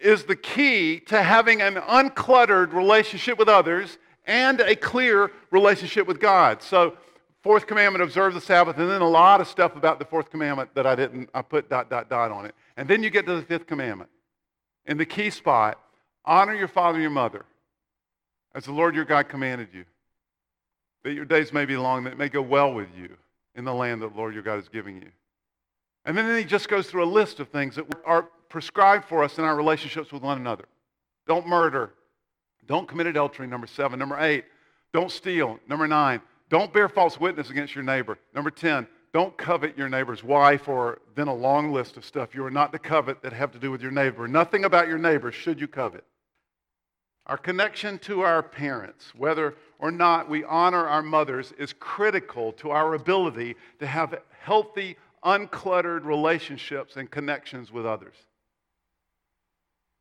is 0.02 0.24
the 0.24 0.36
key 0.36 1.00
to 1.02 1.22
having 1.22 1.62
an 1.62 1.76
uncluttered 1.76 2.74
relationship 2.74 3.38
with 3.38 3.48
others 3.48 3.98
and 4.26 4.60
a 4.62 4.76
clear 4.76 5.32
relationship 5.52 6.08
with 6.08 6.20
God. 6.20 6.62
So, 6.62 6.98
fourth 7.42 7.66
commandment, 7.68 8.04
observe 8.04 8.34
the 8.34 8.42
Sabbath, 8.42 8.78
and 8.78 8.90
then 8.90 9.02
a 9.02 9.10
lot 9.10 9.42
of 9.42 9.48
stuff 9.48 9.76
about 9.76 10.00
the 10.00 10.06
fourth 10.06 10.30
commandment 10.30 10.74
that 10.76 10.86
I 10.86 10.96
didn't, 10.96 11.30
I 11.34 11.42
put 11.42 11.70
dot, 11.70 11.90
dot, 11.90 12.10
dot 12.10 12.32
on 12.32 12.46
it. 12.46 12.56
And 12.78 12.88
then 12.88 13.04
you 13.04 13.10
get 13.10 13.26
to 13.26 13.36
the 13.36 13.42
fifth 13.42 13.68
commandment. 13.68 14.10
In 14.86 14.98
the 14.98 15.06
key 15.06 15.30
spot, 15.30 15.80
honor 16.26 16.54
your 16.54 16.68
father 16.68 16.96
and 16.96 17.02
your 17.02 17.12
mother 17.12 17.46
as 18.54 18.66
the 18.66 18.72
Lord 18.72 18.96
your 18.96 19.06
God 19.06 19.30
commanded 19.30 19.70
you, 19.74 19.86
that 21.04 21.14
your 21.14 21.26
days 21.26 21.54
may 21.54 21.66
be 21.66 21.78
long, 21.78 22.04
that 22.04 22.14
it 22.14 22.20
may 22.20 22.30
go 22.30 22.42
well 22.42 22.74
with 22.74 22.90
you 22.98 23.10
in 23.56 23.66
the 23.66 23.74
land 23.74 24.02
that 24.02 24.14
the 24.14 24.18
Lord 24.18 24.34
your 24.34 24.44
God 24.44 24.60
is 24.60 24.70
giving 24.70 24.98
you. 24.98 25.12
And 26.06 26.18
then 26.18 26.36
he 26.38 26.44
just 26.44 26.68
goes 26.68 26.88
through 26.88 27.04
a 27.04 27.06
list 27.06 27.40
of 27.40 27.50
things 27.50 27.76
that 27.76 27.86
are 28.06 28.24
prescribed 28.50 29.06
for 29.06 29.24
us 29.24 29.38
in 29.38 29.44
our 29.44 29.56
relationships 29.56 30.12
with 30.12 30.24
one 30.24 30.38
another. 30.38 30.66
Don't 31.28 31.48
murder. 31.48 31.94
Don't 32.66 32.88
commit 32.88 33.08
adultery, 33.08 33.48
number 33.48 33.68
seven. 33.68 34.00
Number 34.00 34.18
eight, 34.20 34.46
don't 34.94 35.12
steal. 35.12 35.60
Number 35.68 35.88
nine, 35.88 36.22
don't 36.50 36.74
bear 36.74 36.90
false 36.90 37.20
witness 37.20 37.50
against 37.50 37.76
your 37.76 37.84
neighbor. 37.84 38.18
Number 38.34 38.52
10, 38.52 38.88
don't 39.14 39.36
covet 39.38 39.78
your 39.78 39.90
neighbor's 39.90 40.24
wife, 40.24 40.68
or 40.68 41.00
then 41.16 41.28
a 41.28 41.34
long 41.34 41.72
list 41.72 41.98
of 41.98 42.06
stuff 42.06 42.34
you 42.34 42.46
are 42.46 42.52
not 42.52 42.72
to 42.74 42.80
covet 42.80 43.22
that 43.22 43.34
have 43.34 43.52
to 43.52 43.60
do 43.60 43.72
with 43.72 43.82
your 43.82 43.92
neighbor. 43.92 44.28
Nothing 44.28 44.66
about 44.66 44.88
your 44.88 44.98
neighbor 44.98 45.32
should 45.32 45.60
you 45.60 45.68
covet. 45.68 46.04
Our 47.26 47.38
connection 47.38 48.00
to 48.00 48.22
our 48.22 48.42
parents, 48.42 49.14
whether 49.16 49.56
or 49.80 49.92
not 49.92 50.30
we 50.30 50.44
honor 50.44 50.88
our 50.88 51.04
mothers, 51.04 51.54
is 51.58 51.74
critical 51.74 52.52
to 52.54 52.72
our 52.72 52.94
ability 52.96 53.56
to 53.80 53.88
have 53.88 54.20
healthy, 54.42 54.98
uncluttered 55.24 56.06
relationships 56.06 56.96
and 56.96 57.10
connections 57.10 57.72
with 57.72 57.86
others. 57.86 58.16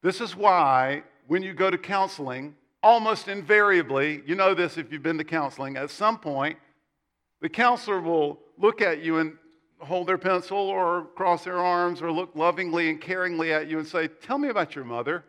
This 0.03 0.21
is 0.21 0.35
why 0.35 1.03
when 1.27 1.43
you 1.43 1.53
go 1.53 1.71
to 1.71 1.79
counseling, 1.79 2.55
almost 2.83 3.29
invariably, 3.29 4.23
you 4.27 4.35
know 4.35 4.55
this 4.55 4.79
if 4.79 4.91
you've 4.91 5.03
been 5.03 5.19
to 5.19 5.25
counseling, 5.25 5.77
at 5.77 5.91
some 5.91 6.19
point, 6.19 6.59
the 7.41 7.49
counselor 7.49 8.01
will 8.01 8.39
look 8.59 8.81
at 8.83 9.03
you 9.03 9.19
and 9.19 9.37
hold 9.79 10.07
their 10.07 10.19
pencil 10.19 10.59
or 10.59 11.07
cross 11.15 11.45
their 11.45 11.59
arms 11.59 12.03
or 12.03 12.13
look 12.13 12.31
lovingly 12.35 12.91
and 12.91 13.01
caringly 13.01 13.51
at 13.51 13.69
you 13.69 13.79
and 13.79 13.87
say, 13.87 14.09
Tell 14.09 14.39
me 14.39 14.49
about 14.49 14.75
your 14.75 14.85
mother. 14.85 15.25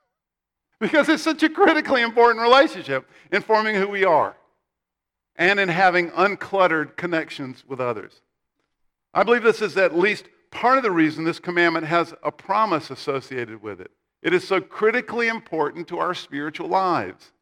because 0.80 1.08
it's 1.08 1.22
such 1.22 1.42
a 1.42 1.48
critically 1.48 2.02
important 2.02 2.42
relationship 2.42 3.06
in 3.30 3.42
forming 3.42 3.74
who 3.74 3.88
we 3.88 4.04
are 4.04 4.34
and 5.36 5.60
in 5.60 5.68
having 5.68 6.10
uncluttered 6.10 6.96
connections 6.96 7.64
with 7.66 7.80
others. 7.80 8.22
I 9.12 9.22
believe 9.22 9.42
this 9.42 9.62
is 9.62 9.76
at 9.76 9.96
least 9.96 10.28
part 10.50 10.76
of 10.76 10.82
the 10.82 10.90
reason 10.90 11.24
this 11.24 11.40
commandment 11.40 11.86
has 11.86 12.14
a 12.22 12.30
promise 12.30 12.90
associated 12.90 13.62
with 13.62 13.80
it. 13.80 13.90
It 14.22 14.34
is 14.34 14.46
so 14.46 14.60
critically 14.60 15.28
important 15.28 15.88
to 15.88 15.98
our 15.98 16.14
spiritual 16.14 16.68
lives. 16.68 17.32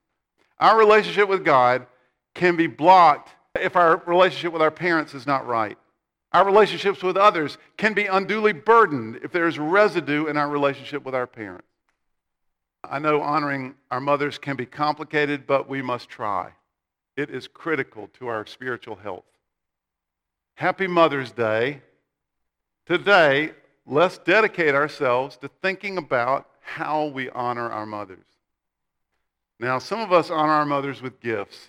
Our 0.58 0.78
relationship 0.78 1.28
with 1.28 1.44
God 1.44 1.86
can 2.34 2.56
be 2.56 2.66
blocked 2.66 3.30
if 3.60 3.76
our 3.76 4.02
relationship 4.06 4.52
with 4.52 4.62
our 4.62 4.70
parents 4.70 5.14
is 5.14 5.26
not 5.26 5.46
right. 5.46 5.76
Our 6.32 6.44
relationships 6.44 7.02
with 7.02 7.16
others 7.16 7.58
can 7.76 7.94
be 7.94 8.06
unduly 8.06 8.52
burdened 8.52 9.20
if 9.22 9.32
there's 9.32 9.58
residue 9.58 10.26
in 10.26 10.36
our 10.36 10.48
relationship 10.48 11.04
with 11.04 11.14
our 11.14 11.26
parents. 11.26 11.66
I 12.84 12.98
know 12.98 13.20
honoring 13.20 13.74
our 13.90 14.00
mothers 14.00 14.38
can 14.38 14.56
be 14.56 14.66
complicated, 14.66 15.46
but 15.46 15.68
we 15.68 15.82
must 15.82 16.08
try. 16.08 16.52
It 17.16 17.30
is 17.30 17.48
critical 17.48 18.08
to 18.18 18.28
our 18.28 18.46
spiritual 18.46 18.96
health. 18.96 19.24
Happy 20.58 20.88
Mother's 20.88 21.30
Day. 21.30 21.80
Today, 22.84 23.52
let's 23.86 24.18
dedicate 24.18 24.74
ourselves 24.74 25.36
to 25.36 25.48
thinking 25.62 25.98
about 25.98 26.48
how 26.60 27.06
we 27.06 27.30
honor 27.30 27.70
our 27.70 27.86
mothers. 27.86 28.26
Now, 29.60 29.78
some 29.78 30.00
of 30.00 30.12
us 30.12 30.30
honor 30.30 30.54
our 30.54 30.66
mothers 30.66 31.00
with 31.00 31.20
gifts. 31.20 31.68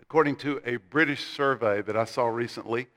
According 0.00 0.34
to 0.38 0.60
a 0.66 0.78
British 0.78 1.24
survey 1.24 1.80
that 1.82 1.96
I 1.96 2.04
saw 2.04 2.26
recently, 2.26 2.88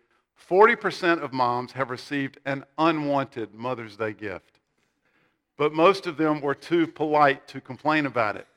40% 0.50 1.22
of 1.22 1.32
moms 1.32 1.74
have 1.74 1.92
received 1.92 2.40
an 2.44 2.66
unwanted 2.80 3.54
Mother's 3.54 3.98
Day 3.98 4.14
gift, 4.14 4.60
but 5.56 5.72
most 5.72 6.08
of 6.08 6.18
them 6.18 6.42
were 6.42 6.56
too 6.56 6.88
polite 6.88 7.48
to 7.50 7.62
complain 7.62 8.08
about 8.08 8.38
it. 8.38 8.48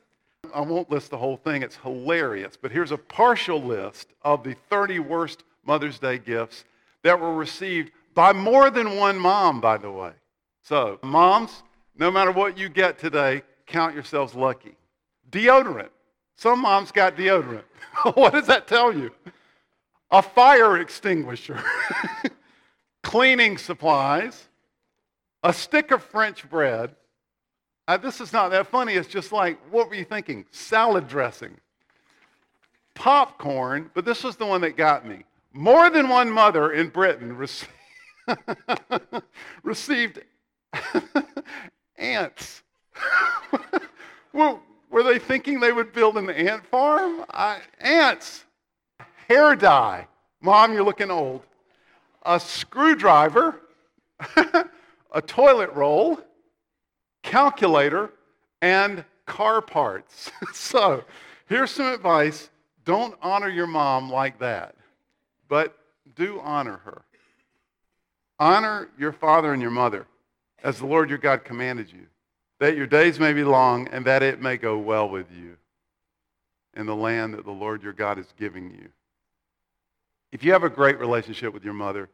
I 0.51 0.61
won't 0.61 0.89
list 0.89 1.11
the 1.11 1.17
whole 1.19 1.37
thing, 1.37 1.61
it's 1.61 1.77
hilarious, 1.77 2.57
but 2.59 2.71
here's 2.71 2.91
a 2.91 2.97
partial 2.97 3.61
list 3.61 4.07
of 4.23 4.43
the 4.43 4.55
30 4.71 4.97
worst 4.97 5.43
Mother's 5.69 5.99
Day 5.99 6.17
gifts 6.17 6.65
that 7.03 7.19
were 7.19 7.35
received 7.35 7.91
by 8.15 8.33
more 8.33 8.71
than 8.71 8.97
one 8.97 9.19
mom, 9.19 9.61
by 9.61 9.77
the 9.77 9.91
way. 9.91 10.13
So, 10.63 10.97
moms, 11.03 11.61
no 11.95 12.09
matter 12.09 12.31
what 12.31 12.57
you 12.57 12.69
get 12.69 12.97
today, 12.97 13.43
count 13.67 13.93
yourselves 13.93 14.33
lucky. 14.33 14.75
Deodorant. 15.29 15.91
Some 16.37 16.61
moms 16.61 16.91
got 16.91 17.15
deodorant. 17.15 17.65
what 18.15 18.33
does 18.33 18.47
that 18.47 18.67
tell 18.67 18.91
you? 18.91 19.11
A 20.09 20.23
fire 20.23 20.79
extinguisher, 20.79 21.63
cleaning 23.03 23.59
supplies, 23.59 24.47
a 25.43 25.53
stick 25.53 25.91
of 25.91 26.01
French 26.01 26.49
bread. 26.49 26.95
Uh, 27.87 27.97
this 27.97 28.19
is 28.19 28.33
not 28.33 28.49
that 28.49 28.65
funny. 28.65 28.93
It's 28.93 29.07
just 29.07 29.31
like, 29.31 29.59
what 29.69 29.87
were 29.87 29.95
you 29.95 30.03
thinking? 30.03 30.45
Salad 30.49 31.07
dressing, 31.07 31.57
popcorn, 32.95 33.91
but 33.93 34.03
this 34.03 34.23
was 34.23 34.35
the 34.35 34.47
one 34.47 34.61
that 34.61 34.75
got 34.75 35.07
me. 35.07 35.25
More 35.53 35.89
than 35.89 36.09
one 36.09 36.29
mother 36.31 36.71
in 36.71 36.89
Britain 36.89 37.35
received, 37.37 37.71
received 39.63 40.21
ants. 41.97 42.63
well, 44.33 44.61
were 44.89 45.03
they 45.03 45.19
thinking 45.19 45.59
they 45.59 45.71
would 45.71 45.93
build 45.93 46.17
an 46.17 46.29
ant 46.29 46.65
farm? 46.65 47.25
I, 47.29 47.59
ants. 47.79 48.45
Hair 49.27 49.55
dye. 49.55 50.07
Mom, 50.41 50.73
you're 50.73 50.83
looking 50.83 51.11
old. 51.11 51.41
A 52.23 52.39
screwdriver. 52.39 53.61
a 55.11 55.21
toilet 55.21 55.71
roll. 55.73 56.19
Calculator. 57.23 58.11
And 58.61 59.05
car 59.25 59.61
parts. 59.61 60.31
so, 60.53 61.03
here's 61.47 61.71
some 61.71 61.87
advice. 61.87 62.49
Don't 62.85 63.15
honor 63.21 63.49
your 63.49 63.67
mom 63.67 64.11
like 64.11 64.39
that, 64.39 64.75
but 65.49 65.77
do 66.15 66.39
honor 66.39 66.77
her. 66.85 67.01
Honor 68.39 68.87
your 68.97 69.11
father 69.11 69.51
and 69.51 69.61
your 69.61 69.71
mother 69.71 70.07
as 70.63 70.79
the 70.79 70.85
Lord 70.85 71.09
your 71.09 71.17
God 71.17 71.43
commanded 71.43 71.91
you 71.91 72.07
that 72.59 72.75
your 72.75 72.87
days 72.87 73.19
may 73.19 73.33
be 73.33 73.43
long 73.43 73.87
and 73.87 74.05
that 74.05 74.21
it 74.21 74.41
may 74.41 74.57
go 74.57 74.77
well 74.77 75.09
with 75.09 75.31
you 75.31 75.57
in 76.75 76.85
the 76.85 76.95
land 76.95 77.33
that 77.33 77.45
the 77.45 77.51
Lord 77.51 77.81
your 77.81 77.93
God 77.93 78.19
is 78.19 78.33
giving 78.37 78.69
you. 78.69 78.89
If 80.31 80.43
you 80.43 80.51
have 80.51 80.63
a 80.63 80.69
great 80.69 80.99
relationship 80.99 81.53
with 81.53 81.63
your 81.63 81.73
mother, 81.73 82.09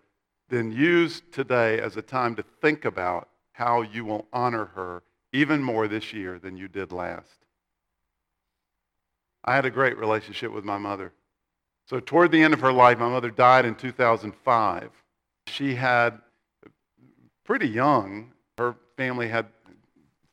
then 0.49 0.71
use 0.71 1.21
today 1.31 1.79
as 1.79 1.97
a 1.97 2.01
time 2.01 2.35
to 2.35 2.45
think 2.61 2.85
about 2.85 3.29
how 3.51 3.81
you 3.81 4.05
will 4.05 4.27
honor 4.31 4.65
her 4.75 5.03
even 5.33 5.61
more 5.61 5.87
this 5.87 6.13
year 6.13 6.39
than 6.39 6.55
you 6.55 6.67
did 6.67 6.91
last. 6.91 7.45
I 9.43 9.55
had 9.55 9.65
a 9.65 9.71
great 9.71 9.97
relationship 9.97 10.51
with 10.51 10.63
my 10.63 10.77
mother. 10.77 11.11
So, 11.87 11.99
toward 11.99 12.31
the 12.31 12.41
end 12.41 12.53
of 12.53 12.61
her 12.61 12.73
life, 12.73 12.97
my 12.97 13.09
mother 13.09 13.29
died 13.29 13.65
in 13.65 13.75
2005. 13.75 14.89
She 15.47 15.75
had, 15.75 16.19
pretty 17.43 17.67
young, 17.67 18.31
her 18.57 18.75
family 18.97 19.27
had 19.27 19.45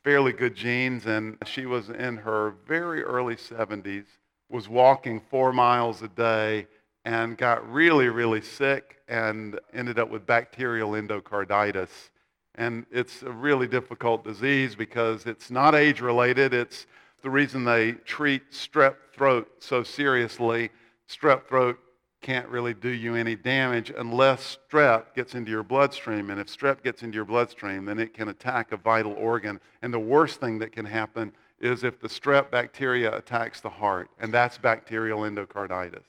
fairly 0.03 0.33
good 0.33 0.55
genes, 0.55 1.05
and 1.05 1.37
she 1.45 1.65
was 1.65 1.89
in 1.89 2.17
her 2.17 2.55
very 2.67 3.03
early 3.03 3.35
70s, 3.35 4.05
was 4.49 4.67
walking 4.67 5.21
four 5.29 5.53
miles 5.53 6.01
a 6.01 6.07
day, 6.07 6.67
and 7.05 7.37
got 7.37 7.69
really, 7.71 8.07
really 8.07 8.41
sick 8.41 8.99
and 9.07 9.59
ended 9.73 9.99
up 9.99 10.09
with 10.09 10.25
bacterial 10.25 10.91
endocarditis. 10.91 12.09
And 12.55 12.85
it's 12.91 13.23
a 13.23 13.31
really 13.31 13.67
difficult 13.67 14.23
disease 14.23 14.75
because 14.75 15.25
it's 15.25 15.51
not 15.51 15.75
age 15.75 16.01
related. 16.01 16.53
It's 16.53 16.85
the 17.21 17.29
reason 17.29 17.65
they 17.65 17.93
treat 17.93 18.51
strep 18.51 18.95
throat 19.13 19.49
so 19.59 19.83
seriously. 19.83 20.69
Strep 21.13 21.47
throat 21.47 21.77
can't 22.21 22.47
really 22.47 22.73
do 22.73 22.89
you 22.89 23.15
any 23.15 23.35
damage 23.35 23.91
unless 23.95 24.57
strep 24.71 25.13
gets 25.13 25.35
into 25.35 25.51
your 25.51 25.61
bloodstream. 25.61 26.29
And 26.29 26.39
if 26.39 26.47
strep 26.47 26.81
gets 26.81 27.03
into 27.03 27.15
your 27.15 27.25
bloodstream, 27.25 27.85
then 27.85 27.99
it 27.99 28.13
can 28.13 28.29
attack 28.29 28.71
a 28.71 28.77
vital 28.77 29.13
organ. 29.13 29.59
And 29.81 29.93
the 29.93 29.99
worst 29.99 30.39
thing 30.39 30.57
that 30.59 30.71
can 30.71 30.85
happen 30.85 31.33
is 31.59 31.83
if 31.83 31.99
the 31.99 32.07
strep 32.07 32.49
bacteria 32.49 33.15
attacks 33.15 33.61
the 33.61 33.69
heart, 33.69 34.09
and 34.19 34.33
that's 34.33 34.57
bacterial 34.57 35.19
endocarditis. 35.19 36.03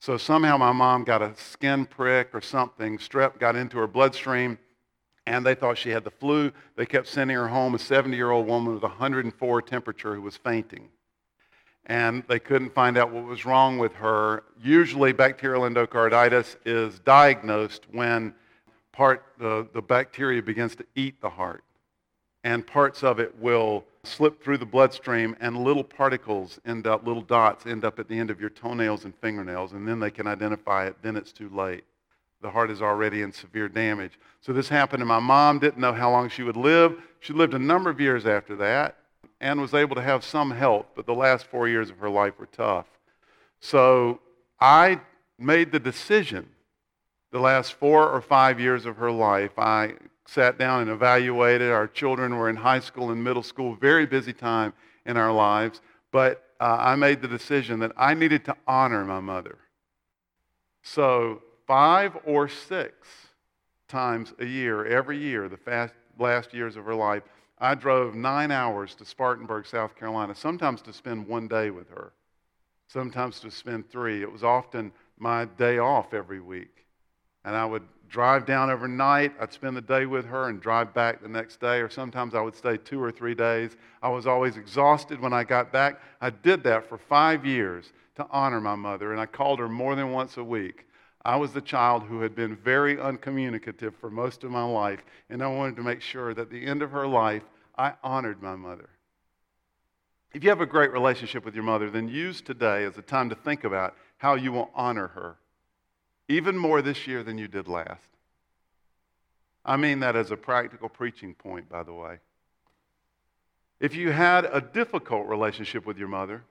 So 0.00 0.16
somehow 0.16 0.56
my 0.56 0.72
mom 0.72 1.04
got 1.04 1.22
a 1.22 1.34
skin 1.36 1.84
prick 1.84 2.30
or 2.32 2.40
something, 2.40 2.98
strep 2.98 3.38
got 3.38 3.56
into 3.56 3.78
her 3.78 3.86
bloodstream, 3.86 4.58
and 5.26 5.44
they 5.44 5.54
thought 5.54 5.78
she 5.78 5.90
had 5.90 6.04
the 6.04 6.10
flu. 6.10 6.52
They 6.76 6.86
kept 6.86 7.08
sending 7.08 7.36
her 7.36 7.48
home, 7.48 7.74
a 7.74 7.78
70 7.78 8.16
year 8.16 8.30
old 8.30 8.46
woman 8.46 8.74
with 8.74 8.82
104 8.82 9.62
temperature 9.62 10.14
who 10.14 10.22
was 10.22 10.36
fainting 10.36 10.90
and 11.86 12.24
they 12.28 12.38
couldn't 12.38 12.74
find 12.74 12.96
out 12.96 13.12
what 13.12 13.24
was 13.24 13.44
wrong 13.44 13.78
with 13.78 13.94
her. 13.94 14.44
Usually, 14.62 15.12
bacterial 15.12 15.62
endocarditis 15.62 16.56
is 16.64 16.98
diagnosed 17.00 17.86
when 17.90 18.34
part 18.92 19.24
the, 19.38 19.68
the 19.74 19.82
bacteria 19.82 20.42
begins 20.42 20.74
to 20.76 20.86
eat 20.94 21.20
the 21.20 21.28
heart, 21.28 21.64
and 22.42 22.66
parts 22.66 23.02
of 23.02 23.18
it 23.18 23.34
will 23.38 23.84
slip 24.02 24.42
through 24.42 24.58
the 24.58 24.66
bloodstream, 24.66 25.36
and 25.40 25.56
little 25.58 25.84
particles 25.84 26.60
end 26.66 26.86
up, 26.86 27.06
little 27.06 27.22
dots 27.22 27.66
end 27.66 27.84
up 27.84 27.98
at 27.98 28.08
the 28.08 28.18
end 28.18 28.30
of 28.30 28.40
your 28.40 28.50
toenails 28.50 29.04
and 29.04 29.14
fingernails, 29.16 29.72
and 29.72 29.86
then 29.86 30.00
they 30.00 30.10
can 30.10 30.26
identify 30.26 30.86
it. 30.86 30.96
Then 31.02 31.16
it's 31.16 31.32
too 31.32 31.48
late. 31.48 31.84
The 32.42 32.50
heart 32.50 32.70
is 32.70 32.82
already 32.82 33.22
in 33.22 33.32
severe 33.32 33.68
damage. 33.68 34.18
So 34.42 34.52
this 34.52 34.68
happened, 34.68 35.02
and 35.02 35.08
my 35.08 35.20
mom 35.20 35.58
didn't 35.58 35.78
know 35.78 35.94
how 35.94 36.10
long 36.10 36.28
she 36.28 36.42
would 36.42 36.56
live. 36.56 37.00
She 37.20 37.32
lived 37.32 37.54
a 37.54 37.58
number 37.58 37.88
of 37.88 38.00
years 38.00 38.26
after 38.26 38.54
that 38.56 38.96
and 39.44 39.60
was 39.60 39.74
able 39.74 39.94
to 39.94 40.00
have 40.00 40.24
some 40.24 40.50
help, 40.50 40.88
but 40.96 41.04
the 41.04 41.14
last 41.14 41.44
four 41.44 41.68
years 41.68 41.90
of 41.90 41.98
her 41.98 42.08
life 42.08 42.32
were 42.38 42.46
tough. 42.46 42.86
So 43.60 44.20
I 44.58 45.02
made 45.38 45.70
the 45.70 45.78
decision 45.78 46.48
the 47.30 47.40
last 47.40 47.74
four 47.74 48.08
or 48.08 48.22
five 48.22 48.58
years 48.58 48.86
of 48.86 48.96
her 48.96 49.12
life. 49.12 49.50
I 49.58 49.96
sat 50.26 50.56
down 50.56 50.80
and 50.80 50.90
evaluated. 50.90 51.70
Our 51.70 51.86
children 51.86 52.38
were 52.38 52.48
in 52.48 52.56
high 52.56 52.80
school 52.80 53.10
and 53.10 53.22
middle 53.22 53.42
school, 53.42 53.74
very 53.74 54.06
busy 54.06 54.32
time 54.32 54.72
in 55.04 55.18
our 55.18 55.30
lives. 55.32 55.82
But 56.10 56.42
uh, 56.58 56.78
I 56.80 56.94
made 56.94 57.20
the 57.20 57.28
decision 57.28 57.80
that 57.80 57.92
I 57.98 58.14
needed 58.14 58.46
to 58.46 58.56
honor 58.66 59.04
my 59.04 59.20
mother. 59.20 59.58
So, 60.82 61.42
five 61.66 62.16
or 62.24 62.48
six 62.48 62.94
times 63.88 64.32
a 64.38 64.46
year, 64.46 64.86
every 64.86 65.18
year, 65.18 65.50
the 65.50 65.58
fast, 65.58 65.92
last 66.18 66.54
years 66.54 66.76
of 66.76 66.86
her 66.86 66.94
life, 66.94 67.24
I 67.58 67.74
drove 67.74 68.14
nine 68.14 68.50
hours 68.50 68.94
to 68.96 69.04
Spartanburg, 69.04 69.66
South 69.66 69.94
Carolina, 69.96 70.34
sometimes 70.34 70.82
to 70.82 70.92
spend 70.92 71.26
one 71.26 71.48
day 71.48 71.70
with 71.70 71.88
her, 71.90 72.12
sometimes 72.88 73.40
to 73.40 73.50
spend 73.50 73.88
three. 73.88 74.22
It 74.22 74.30
was 74.30 74.42
often 74.42 74.92
my 75.18 75.44
day 75.44 75.78
off 75.78 76.12
every 76.12 76.40
week. 76.40 76.86
And 77.44 77.54
I 77.54 77.64
would 77.64 77.82
drive 78.08 78.46
down 78.46 78.70
overnight. 78.70 79.32
I'd 79.40 79.52
spend 79.52 79.76
the 79.76 79.82
day 79.82 80.06
with 80.06 80.24
her 80.26 80.48
and 80.48 80.60
drive 80.60 80.94
back 80.94 81.22
the 81.22 81.28
next 81.28 81.60
day, 81.60 81.80
or 81.80 81.88
sometimes 81.88 82.34
I 82.34 82.40
would 82.40 82.54
stay 82.54 82.76
two 82.76 83.02
or 83.02 83.12
three 83.12 83.34
days. 83.34 83.76
I 84.02 84.08
was 84.08 84.26
always 84.26 84.56
exhausted 84.56 85.20
when 85.20 85.32
I 85.32 85.44
got 85.44 85.72
back. 85.72 86.00
I 86.20 86.30
did 86.30 86.62
that 86.64 86.88
for 86.88 86.98
five 86.98 87.44
years 87.44 87.92
to 88.16 88.26
honor 88.30 88.60
my 88.60 88.74
mother, 88.74 89.12
and 89.12 89.20
I 89.20 89.26
called 89.26 89.58
her 89.58 89.68
more 89.68 89.94
than 89.94 90.12
once 90.12 90.36
a 90.36 90.44
week. 90.44 90.86
I 91.24 91.36
was 91.36 91.52
the 91.52 91.62
child 91.62 92.02
who 92.02 92.20
had 92.20 92.34
been 92.34 92.54
very 92.54 93.00
uncommunicative 93.00 93.94
for 93.96 94.10
most 94.10 94.44
of 94.44 94.50
my 94.50 94.64
life, 94.64 95.02
and 95.30 95.42
I 95.42 95.46
wanted 95.46 95.76
to 95.76 95.82
make 95.82 96.02
sure 96.02 96.34
that 96.34 96.42
at 96.42 96.50
the 96.50 96.66
end 96.66 96.82
of 96.82 96.90
her 96.90 97.06
life, 97.06 97.42
I 97.78 97.94
honored 98.02 98.42
my 98.42 98.56
mother. 98.56 98.90
If 100.34 100.44
you 100.44 100.50
have 100.50 100.60
a 100.60 100.66
great 100.66 100.92
relationship 100.92 101.44
with 101.44 101.54
your 101.54 101.64
mother, 101.64 101.88
then 101.88 102.08
use 102.08 102.42
today 102.42 102.84
as 102.84 102.98
a 102.98 103.02
time 103.02 103.30
to 103.30 103.34
think 103.34 103.64
about 103.64 103.96
how 104.18 104.34
you 104.34 104.52
will 104.52 104.70
honor 104.74 105.08
her, 105.08 105.38
even 106.28 106.58
more 106.58 106.82
this 106.82 107.06
year 107.06 107.22
than 107.22 107.38
you 107.38 107.48
did 107.48 107.68
last. 107.68 108.10
I 109.64 109.78
mean 109.78 110.00
that 110.00 110.16
as 110.16 110.30
a 110.30 110.36
practical 110.36 110.90
preaching 110.90 111.34
point, 111.34 111.70
by 111.70 111.84
the 111.84 111.94
way. 111.94 112.18
If 113.80 113.94
you 113.94 114.12
had 114.12 114.44
a 114.44 114.60
difficult 114.60 115.26
relationship 115.26 115.86
with 115.86 115.96
your 115.96 116.08
mother, 116.08 116.44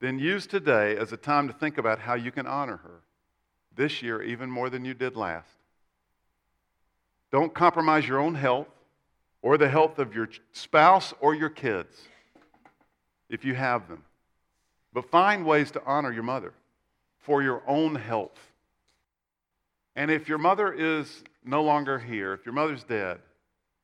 then 0.00 0.18
use 0.20 0.46
today 0.46 0.96
as 0.96 1.12
a 1.12 1.16
time 1.16 1.48
to 1.48 1.54
think 1.54 1.76
about 1.76 1.98
how 1.98 2.14
you 2.14 2.30
can 2.30 2.46
honor 2.46 2.76
her 2.76 3.02
this 3.80 4.02
year 4.02 4.22
even 4.22 4.50
more 4.50 4.68
than 4.68 4.84
you 4.84 4.92
did 4.92 5.16
last. 5.16 5.48
Don't 7.32 7.54
compromise 7.54 8.06
your 8.06 8.18
own 8.18 8.34
health 8.34 8.68
or 9.40 9.56
the 9.56 9.70
health 9.70 9.98
of 9.98 10.14
your 10.14 10.28
spouse 10.52 11.14
or 11.18 11.34
your 11.34 11.48
kids 11.48 11.96
if 13.30 13.42
you 13.42 13.54
have 13.54 13.88
them. 13.88 14.02
But 14.92 15.10
find 15.10 15.46
ways 15.46 15.70
to 15.70 15.82
honor 15.86 16.12
your 16.12 16.24
mother 16.24 16.52
for 17.20 17.42
your 17.42 17.62
own 17.66 17.94
health. 17.94 18.38
And 19.96 20.10
if 20.10 20.28
your 20.28 20.38
mother 20.38 20.74
is 20.74 21.24
no 21.42 21.62
longer 21.62 21.98
here, 21.98 22.34
if 22.34 22.44
your 22.44 22.52
mother's 22.52 22.84
dead, 22.84 23.18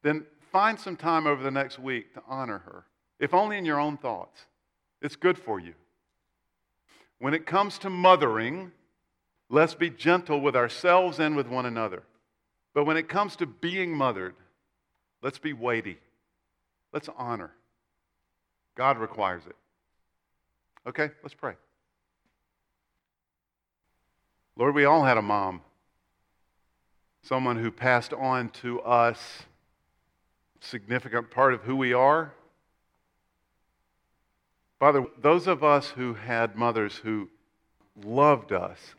then 0.02 0.26
find 0.52 0.78
some 0.78 0.96
time 0.96 1.26
over 1.26 1.42
the 1.42 1.50
next 1.50 1.78
week 1.78 2.12
to 2.14 2.22
honor 2.28 2.58
her, 2.58 2.84
if 3.18 3.32
only 3.32 3.56
in 3.56 3.64
your 3.64 3.80
own 3.80 3.96
thoughts. 3.96 4.44
It's 5.00 5.16
good 5.16 5.38
for 5.38 5.58
you. 5.58 5.72
When 7.18 7.32
it 7.32 7.46
comes 7.46 7.78
to 7.78 7.88
mothering, 7.88 8.72
Let's 9.48 9.74
be 9.74 9.90
gentle 9.90 10.40
with 10.40 10.56
ourselves 10.56 11.18
and 11.18 11.36
with 11.36 11.46
one 11.46 11.66
another. 11.66 12.02
But 12.74 12.84
when 12.84 12.96
it 12.96 13.08
comes 13.08 13.36
to 13.36 13.46
being 13.46 13.96
mothered, 13.96 14.34
let's 15.22 15.38
be 15.38 15.52
weighty. 15.52 15.98
Let's 16.92 17.08
honor. 17.16 17.52
God 18.74 18.98
requires 18.98 19.42
it. 19.46 19.56
Okay, 20.86 21.10
let's 21.22 21.34
pray. 21.34 21.54
Lord, 24.56 24.74
we 24.74 24.84
all 24.84 25.04
had 25.04 25.18
a 25.18 25.22
mom, 25.22 25.60
someone 27.22 27.56
who 27.56 27.70
passed 27.70 28.12
on 28.12 28.48
to 28.50 28.80
us 28.80 29.42
significant 30.60 31.30
part 31.30 31.54
of 31.54 31.62
who 31.62 31.76
we 31.76 31.92
are. 31.92 32.32
Father, 34.78 35.06
those 35.18 35.46
of 35.46 35.64
us 35.64 35.90
who 35.90 36.14
had 36.14 36.56
mothers 36.56 36.96
who 36.96 37.28
loved 38.04 38.52
us, 38.52 38.94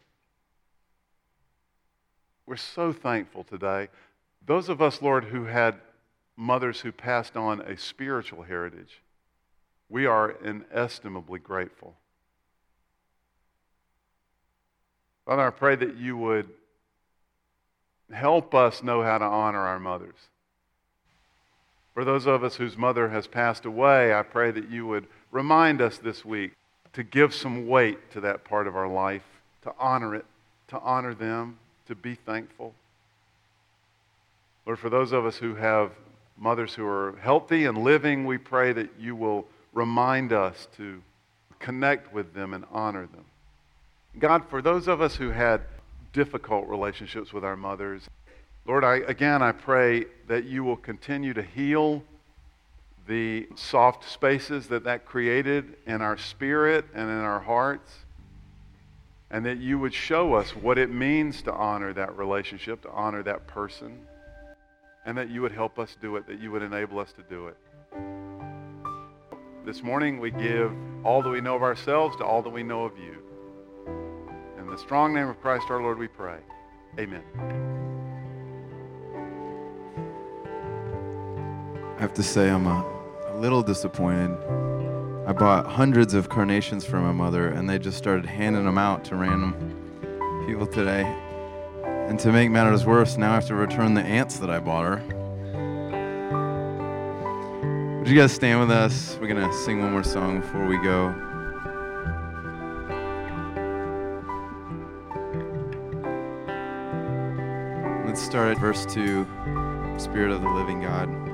we're 2.47 2.55
so 2.55 2.93
thankful 2.93 3.43
today. 3.43 3.89
Those 4.45 4.69
of 4.69 4.81
us, 4.81 5.01
Lord, 5.01 5.25
who 5.25 5.45
had 5.45 5.75
mothers 6.37 6.79
who 6.79 6.91
passed 6.91 7.35
on 7.35 7.59
a 7.61 7.77
spiritual 7.77 8.43
heritage, 8.43 9.01
we 9.89 10.05
are 10.05 10.31
inestimably 10.43 11.39
grateful. 11.39 11.95
Father, 15.25 15.45
I 15.45 15.49
pray 15.49 15.75
that 15.75 15.97
you 15.97 16.15
would 16.15 16.49
help 18.11 18.55
us 18.55 18.81
know 18.81 19.03
how 19.03 19.17
to 19.17 19.25
honor 19.25 19.59
our 19.59 19.79
mothers. 19.79 20.15
For 21.93 22.05
those 22.05 22.27
of 22.27 22.43
us 22.43 22.55
whose 22.55 22.77
mother 22.77 23.09
has 23.09 23.27
passed 23.27 23.65
away, 23.65 24.13
I 24.13 24.21
pray 24.21 24.51
that 24.51 24.69
you 24.69 24.87
would 24.87 25.07
remind 25.31 25.81
us 25.81 25.97
this 25.97 26.23
week 26.23 26.53
to 26.93 27.03
give 27.03 27.33
some 27.33 27.67
weight 27.67 28.11
to 28.11 28.21
that 28.21 28.45
part 28.45 28.67
of 28.67 28.77
our 28.77 28.87
life, 28.87 29.23
to 29.63 29.73
honor 29.77 30.15
it, 30.15 30.25
to 30.69 30.79
honor 30.79 31.13
them, 31.13 31.57
to 31.87 31.95
be 31.95 32.15
thankful. 32.15 32.73
Lord, 34.65 34.79
for 34.79 34.89
those 34.89 35.11
of 35.11 35.25
us 35.25 35.37
who 35.37 35.55
have 35.55 35.91
mothers 36.37 36.73
who 36.73 36.85
are 36.85 37.15
healthy 37.21 37.65
and 37.65 37.77
living, 37.77 38.25
we 38.25 38.37
pray 38.37 38.73
that 38.73 38.89
you 38.99 39.15
will 39.15 39.45
remind 39.73 40.33
us 40.33 40.67
to 40.77 41.01
connect 41.59 42.13
with 42.13 42.33
them 42.33 42.53
and 42.53 42.65
honor 42.71 43.07
them. 43.07 43.25
God, 44.19 44.47
for 44.49 44.61
those 44.61 44.87
of 44.87 45.01
us 45.01 45.15
who 45.15 45.29
had 45.29 45.61
difficult 46.13 46.67
relationships 46.67 47.33
with 47.33 47.43
our 47.43 47.55
mothers, 47.55 48.09
Lord, 48.65 48.83
I, 48.83 48.95
again, 48.95 49.41
I 49.41 49.53
pray 49.53 50.05
that 50.27 50.43
you 50.43 50.63
will 50.63 50.75
continue 50.75 51.33
to 51.33 51.41
heal 51.41 52.03
the 53.07 53.47
soft 53.55 54.09
spaces 54.09 54.67
that 54.67 54.83
that 54.83 55.05
created 55.05 55.77
in 55.85 56.01
our 56.01 56.17
spirit 56.17 56.85
and 56.93 57.09
in 57.09 57.17
our 57.19 57.39
hearts, 57.39 57.89
and 59.29 59.45
that 59.45 59.57
you 59.57 59.77
would 59.77 59.93
show 59.93 60.33
us 60.33 60.55
what 60.55 60.77
it 60.77 60.89
means 60.89 61.41
to 61.41 61.53
honor 61.53 61.93
that 61.93 62.17
relationship, 62.17 62.81
to 62.81 62.89
honor 62.91 63.21
that 63.23 63.45
person, 63.47 64.07
and 65.05 65.17
that 65.17 65.29
you 65.29 65.41
would 65.41 65.51
help 65.51 65.79
us 65.79 65.97
do 66.01 66.15
it, 66.15 66.25
that 66.27 66.39
you 66.39 66.51
would 66.51 66.61
enable 66.61 66.99
us 66.99 67.11
to 67.13 67.23
do 67.23 67.47
it. 67.47 67.57
This 69.65 69.83
morning, 69.83 70.19
we 70.19 70.31
give 70.31 70.71
all 71.03 71.21
that 71.21 71.29
we 71.29 71.41
know 71.41 71.55
of 71.55 71.63
ourselves 71.63 72.15
to 72.17 72.23
all 72.23 72.41
that 72.41 72.49
we 72.49 72.63
know 72.63 72.85
of 72.85 72.97
you. 72.97 73.21
In 74.57 74.67
the 74.67 74.77
strong 74.77 75.13
name 75.13 75.27
of 75.27 75.41
Christ 75.41 75.65
our 75.69 75.81
Lord, 75.81 75.97
we 75.97 76.07
pray. 76.07 76.39
Amen. 76.97 77.23
I 81.97 81.99
have 81.99 82.13
to 82.13 82.23
say, 82.23 82.49
I'm 82.49 82.67
a, 82.67 82.85
a 83.27 83.35
little 83.35 83.61
disappointed. 83.61 84.31
I 85.27 85.33
bought 85.33 85.65
hundreds 85.65 86.13
of 86.13 86.29
carnations 86.29 86.85
for 86.85 87.01
my 87.01 87.11
mother, 87.11 87.49
and 87.49 87.69
they 87.69 87.77
just 87.79 87.97
started 87.97 88.25
handing 88.25 88.63
them 88.63 88.77
out 88.77 89.03
to 89.05 89.17
random 89.17 89.53
people 90.47 90.65
today. 90.65 91.03
And 91.83 92.17
to 92.21 92.31
make 92.31 92.49
matters 92.49 92.85
worse, 92.85 93.17
now 93.17 93.31
I 93.31 93.33
have 93.33 93.47
to 93.47 93.55
return 93.55 93.93
the 93.93 94.03
ants 94.03 94.39
that 94.39 94.49
I 94.49 94.59
bought 94.59 94.85
her. 94.85 95.03
Would 97.97 98.07
you 98.07 98.15
guys 98.15 98.31
stand 98.31 98.61
with 98.61 98.71
us? 98.71 99.17
We're 99.19 99.27
going 99.27 99.45
to 99.45 99.53
sing 99.65 99.81
one 99.81 99.91
more 99.91 100.01
song 100.01 100.39
before 100.39 100.65
we 100.65 100.77
go. 100.77 101.13
Let's 108.07 108.21
start 108.21 108.55
at 108.55 108.61
verse 108.61 108.85
2 108.85 109.27
Spirit 109.97 110.31
of 110.31 110.41
the 110.41 110.49
living 110.49 110.83
God. 110.83 111.26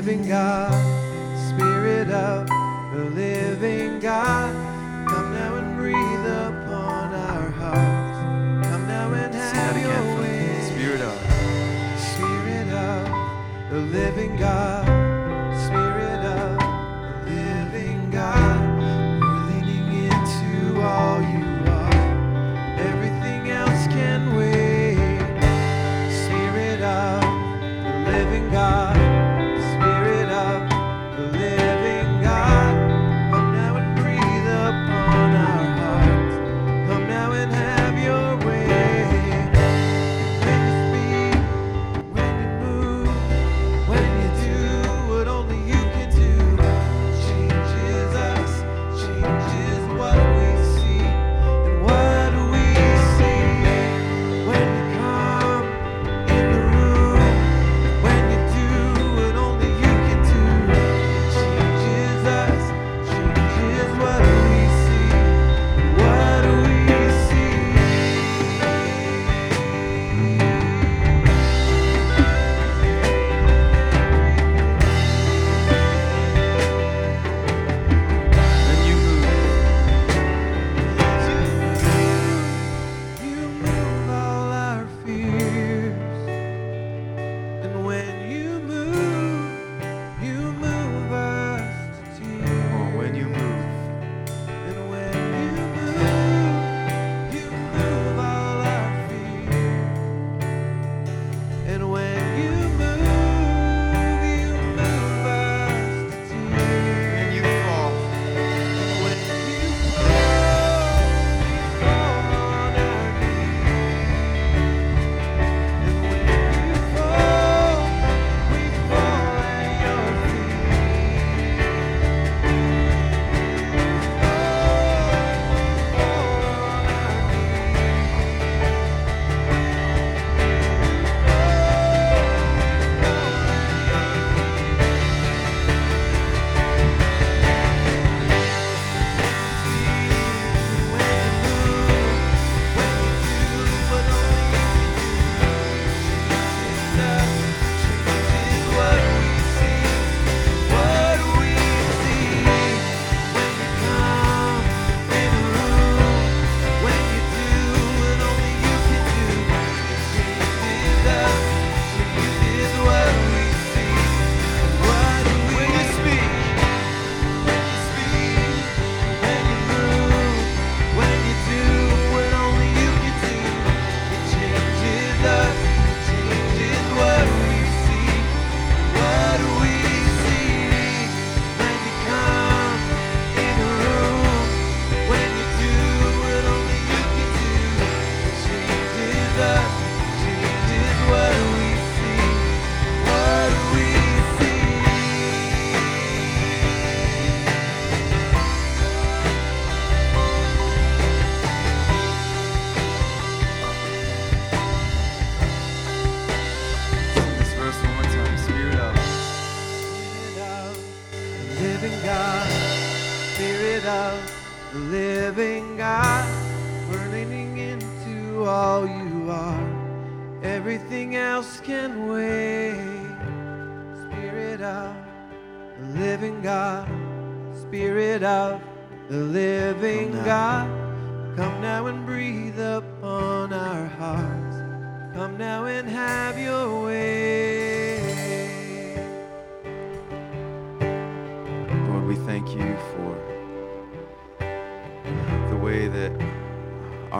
Living 0.00 0.26
God, 0.26 0.72
Spirit 1.50 2.08
of 2.08 2.46
the 2.46 3.04
living 3.14 4.00
God, 4.00 4.50
come 5.06 5.30
now 5.34 5.56
and 5.56 5.76
breathe 5.76 6.26
upon 6.48 7.12
our 7.12 7.50
hearts. 7.50 8.66
Come 8.66 8.86
now 8.88 9.12
and 9.12 9.34
have 9.34 9.76
your 9.76 10.22
way. 10.22 10.58
Spirit 10.72 11.02
of. 11.02 11.12
Spirit 12.00 12.72
of 12.72 13.70
the 13.70 13.80
living 13.98 14.36
God, 14.38 14.86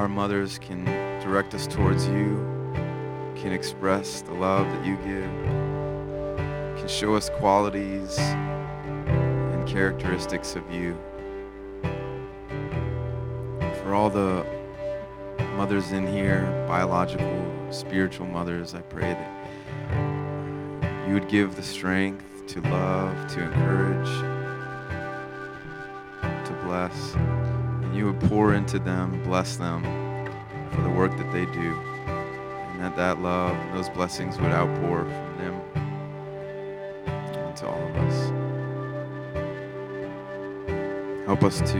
our 0.00 0.08
mothers 0.08 0.58
can 0.58 0.82
direct 1.20 1.54
us 1.54 1.66
towards 1.66 2.06
you, 2.06 2.38
can 3.36 3.52
express 3.52 4.22
the 4.22 4.32
love 4.32 4.66
that 4.72 4.86
you 4.86 4.96
give, 4.96 5.30
can 6.78 6.88
show 6.88 7.14
us 7.14 7.28
qualities 7.28 8.16
and 8.18 9.68
characteristics 9.68 10.56
of 10.56 10.62
you. 10.72 10.96
For 13.82 13.92
all 13.92 14.08
the 14.08 14.46
mothers 15.58 15.92
in 15.92 16.06
here, 16.06 16.46
biological, 16.66 17.68
spiritual 17.70 18.24
mothers, 18.24 18.74
I 18.74 18.80
pray 18.80 19.12
that 19.12 21.06
you 21.06 21.12
would 21.12 21.28
give 21.28 21.56
the 21.56 21.62
strength 21.62 22.24
to 22.46 22.62
love, 22.62 23.30
to 23.34 23.42
encourage, 23.42 24.08
to 26.46 26.52
bless. 26.64 27.49
And 27.90 27.98
you 27.98 28.06
would 28.06 28.20
pour 28.20 28.54
into 28.54 28.78
them, 28.78 29.20
bless 29.24 29.56
them 29.56 29.82
for 30.70 30.80
the 30.80 30.90
work 30.90 31.16
that 31.16 31.32
they 31.32 31.44
do. 31.46 31.74
And 31.74 32.80
that 32.80 32.94
that 32.94 33.20
love 33.20 33.56
and 33.56 33.76
those 33.76 33.88
blessings 33.88 34.38
would 34.38 34.52
outpour 34.52 35.00
from 35.06 35.38
them 35.38 35.60
onto 37.36 37.66
all 37.66 37.82
of 37.82 37.96
us. 37.96 38.30
Help 41.26 41.42
us 41.42 41.58
to 41.72 41.78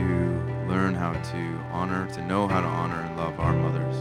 learn 0.67 0.93
how 0.93 1.13
to 1.13 1.37
honor, 1.71 2.13
to 2.13 2.21
know 2.25 2.45
how 2.45 2.59
to 2.59 2.67
honor 2.67 2.99
and 2.99 3.15
love 3.15 3.39
our 3.39 3.53
mothers. 3.53 3.95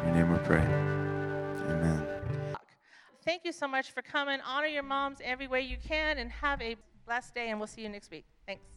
In 0.00 0.06
your 0.06 0.14
name 0.14 0.32
we 0.32 0.38
pray. 0.38 0.64
Amen. 1.68 2.06
Thank 3.26 3.44
you 3.44 3.52
so 3.52 3.68
much 3.68 3.90
for 3.90 4.00
coming. 4.00 4.40
Honor 4.40 4.68
your 4.68 4.84
moms 4.84 5.18
every 5.22 5.48
way 5.48 5.60
you 5.60 5.76
can 5.86 6.16
and 6.16 6.30
have 6.30 6.62
a 6.62 6.76
blessed 7.04 7.34
day, 7.34 7.50
and 7.50 7.60
we'll 7.60 7.66
see 7.66 7.82
you 7.82 7.90
next 7.90 8.10
week. 8.10 8.24
Thanks. 8.46 8.74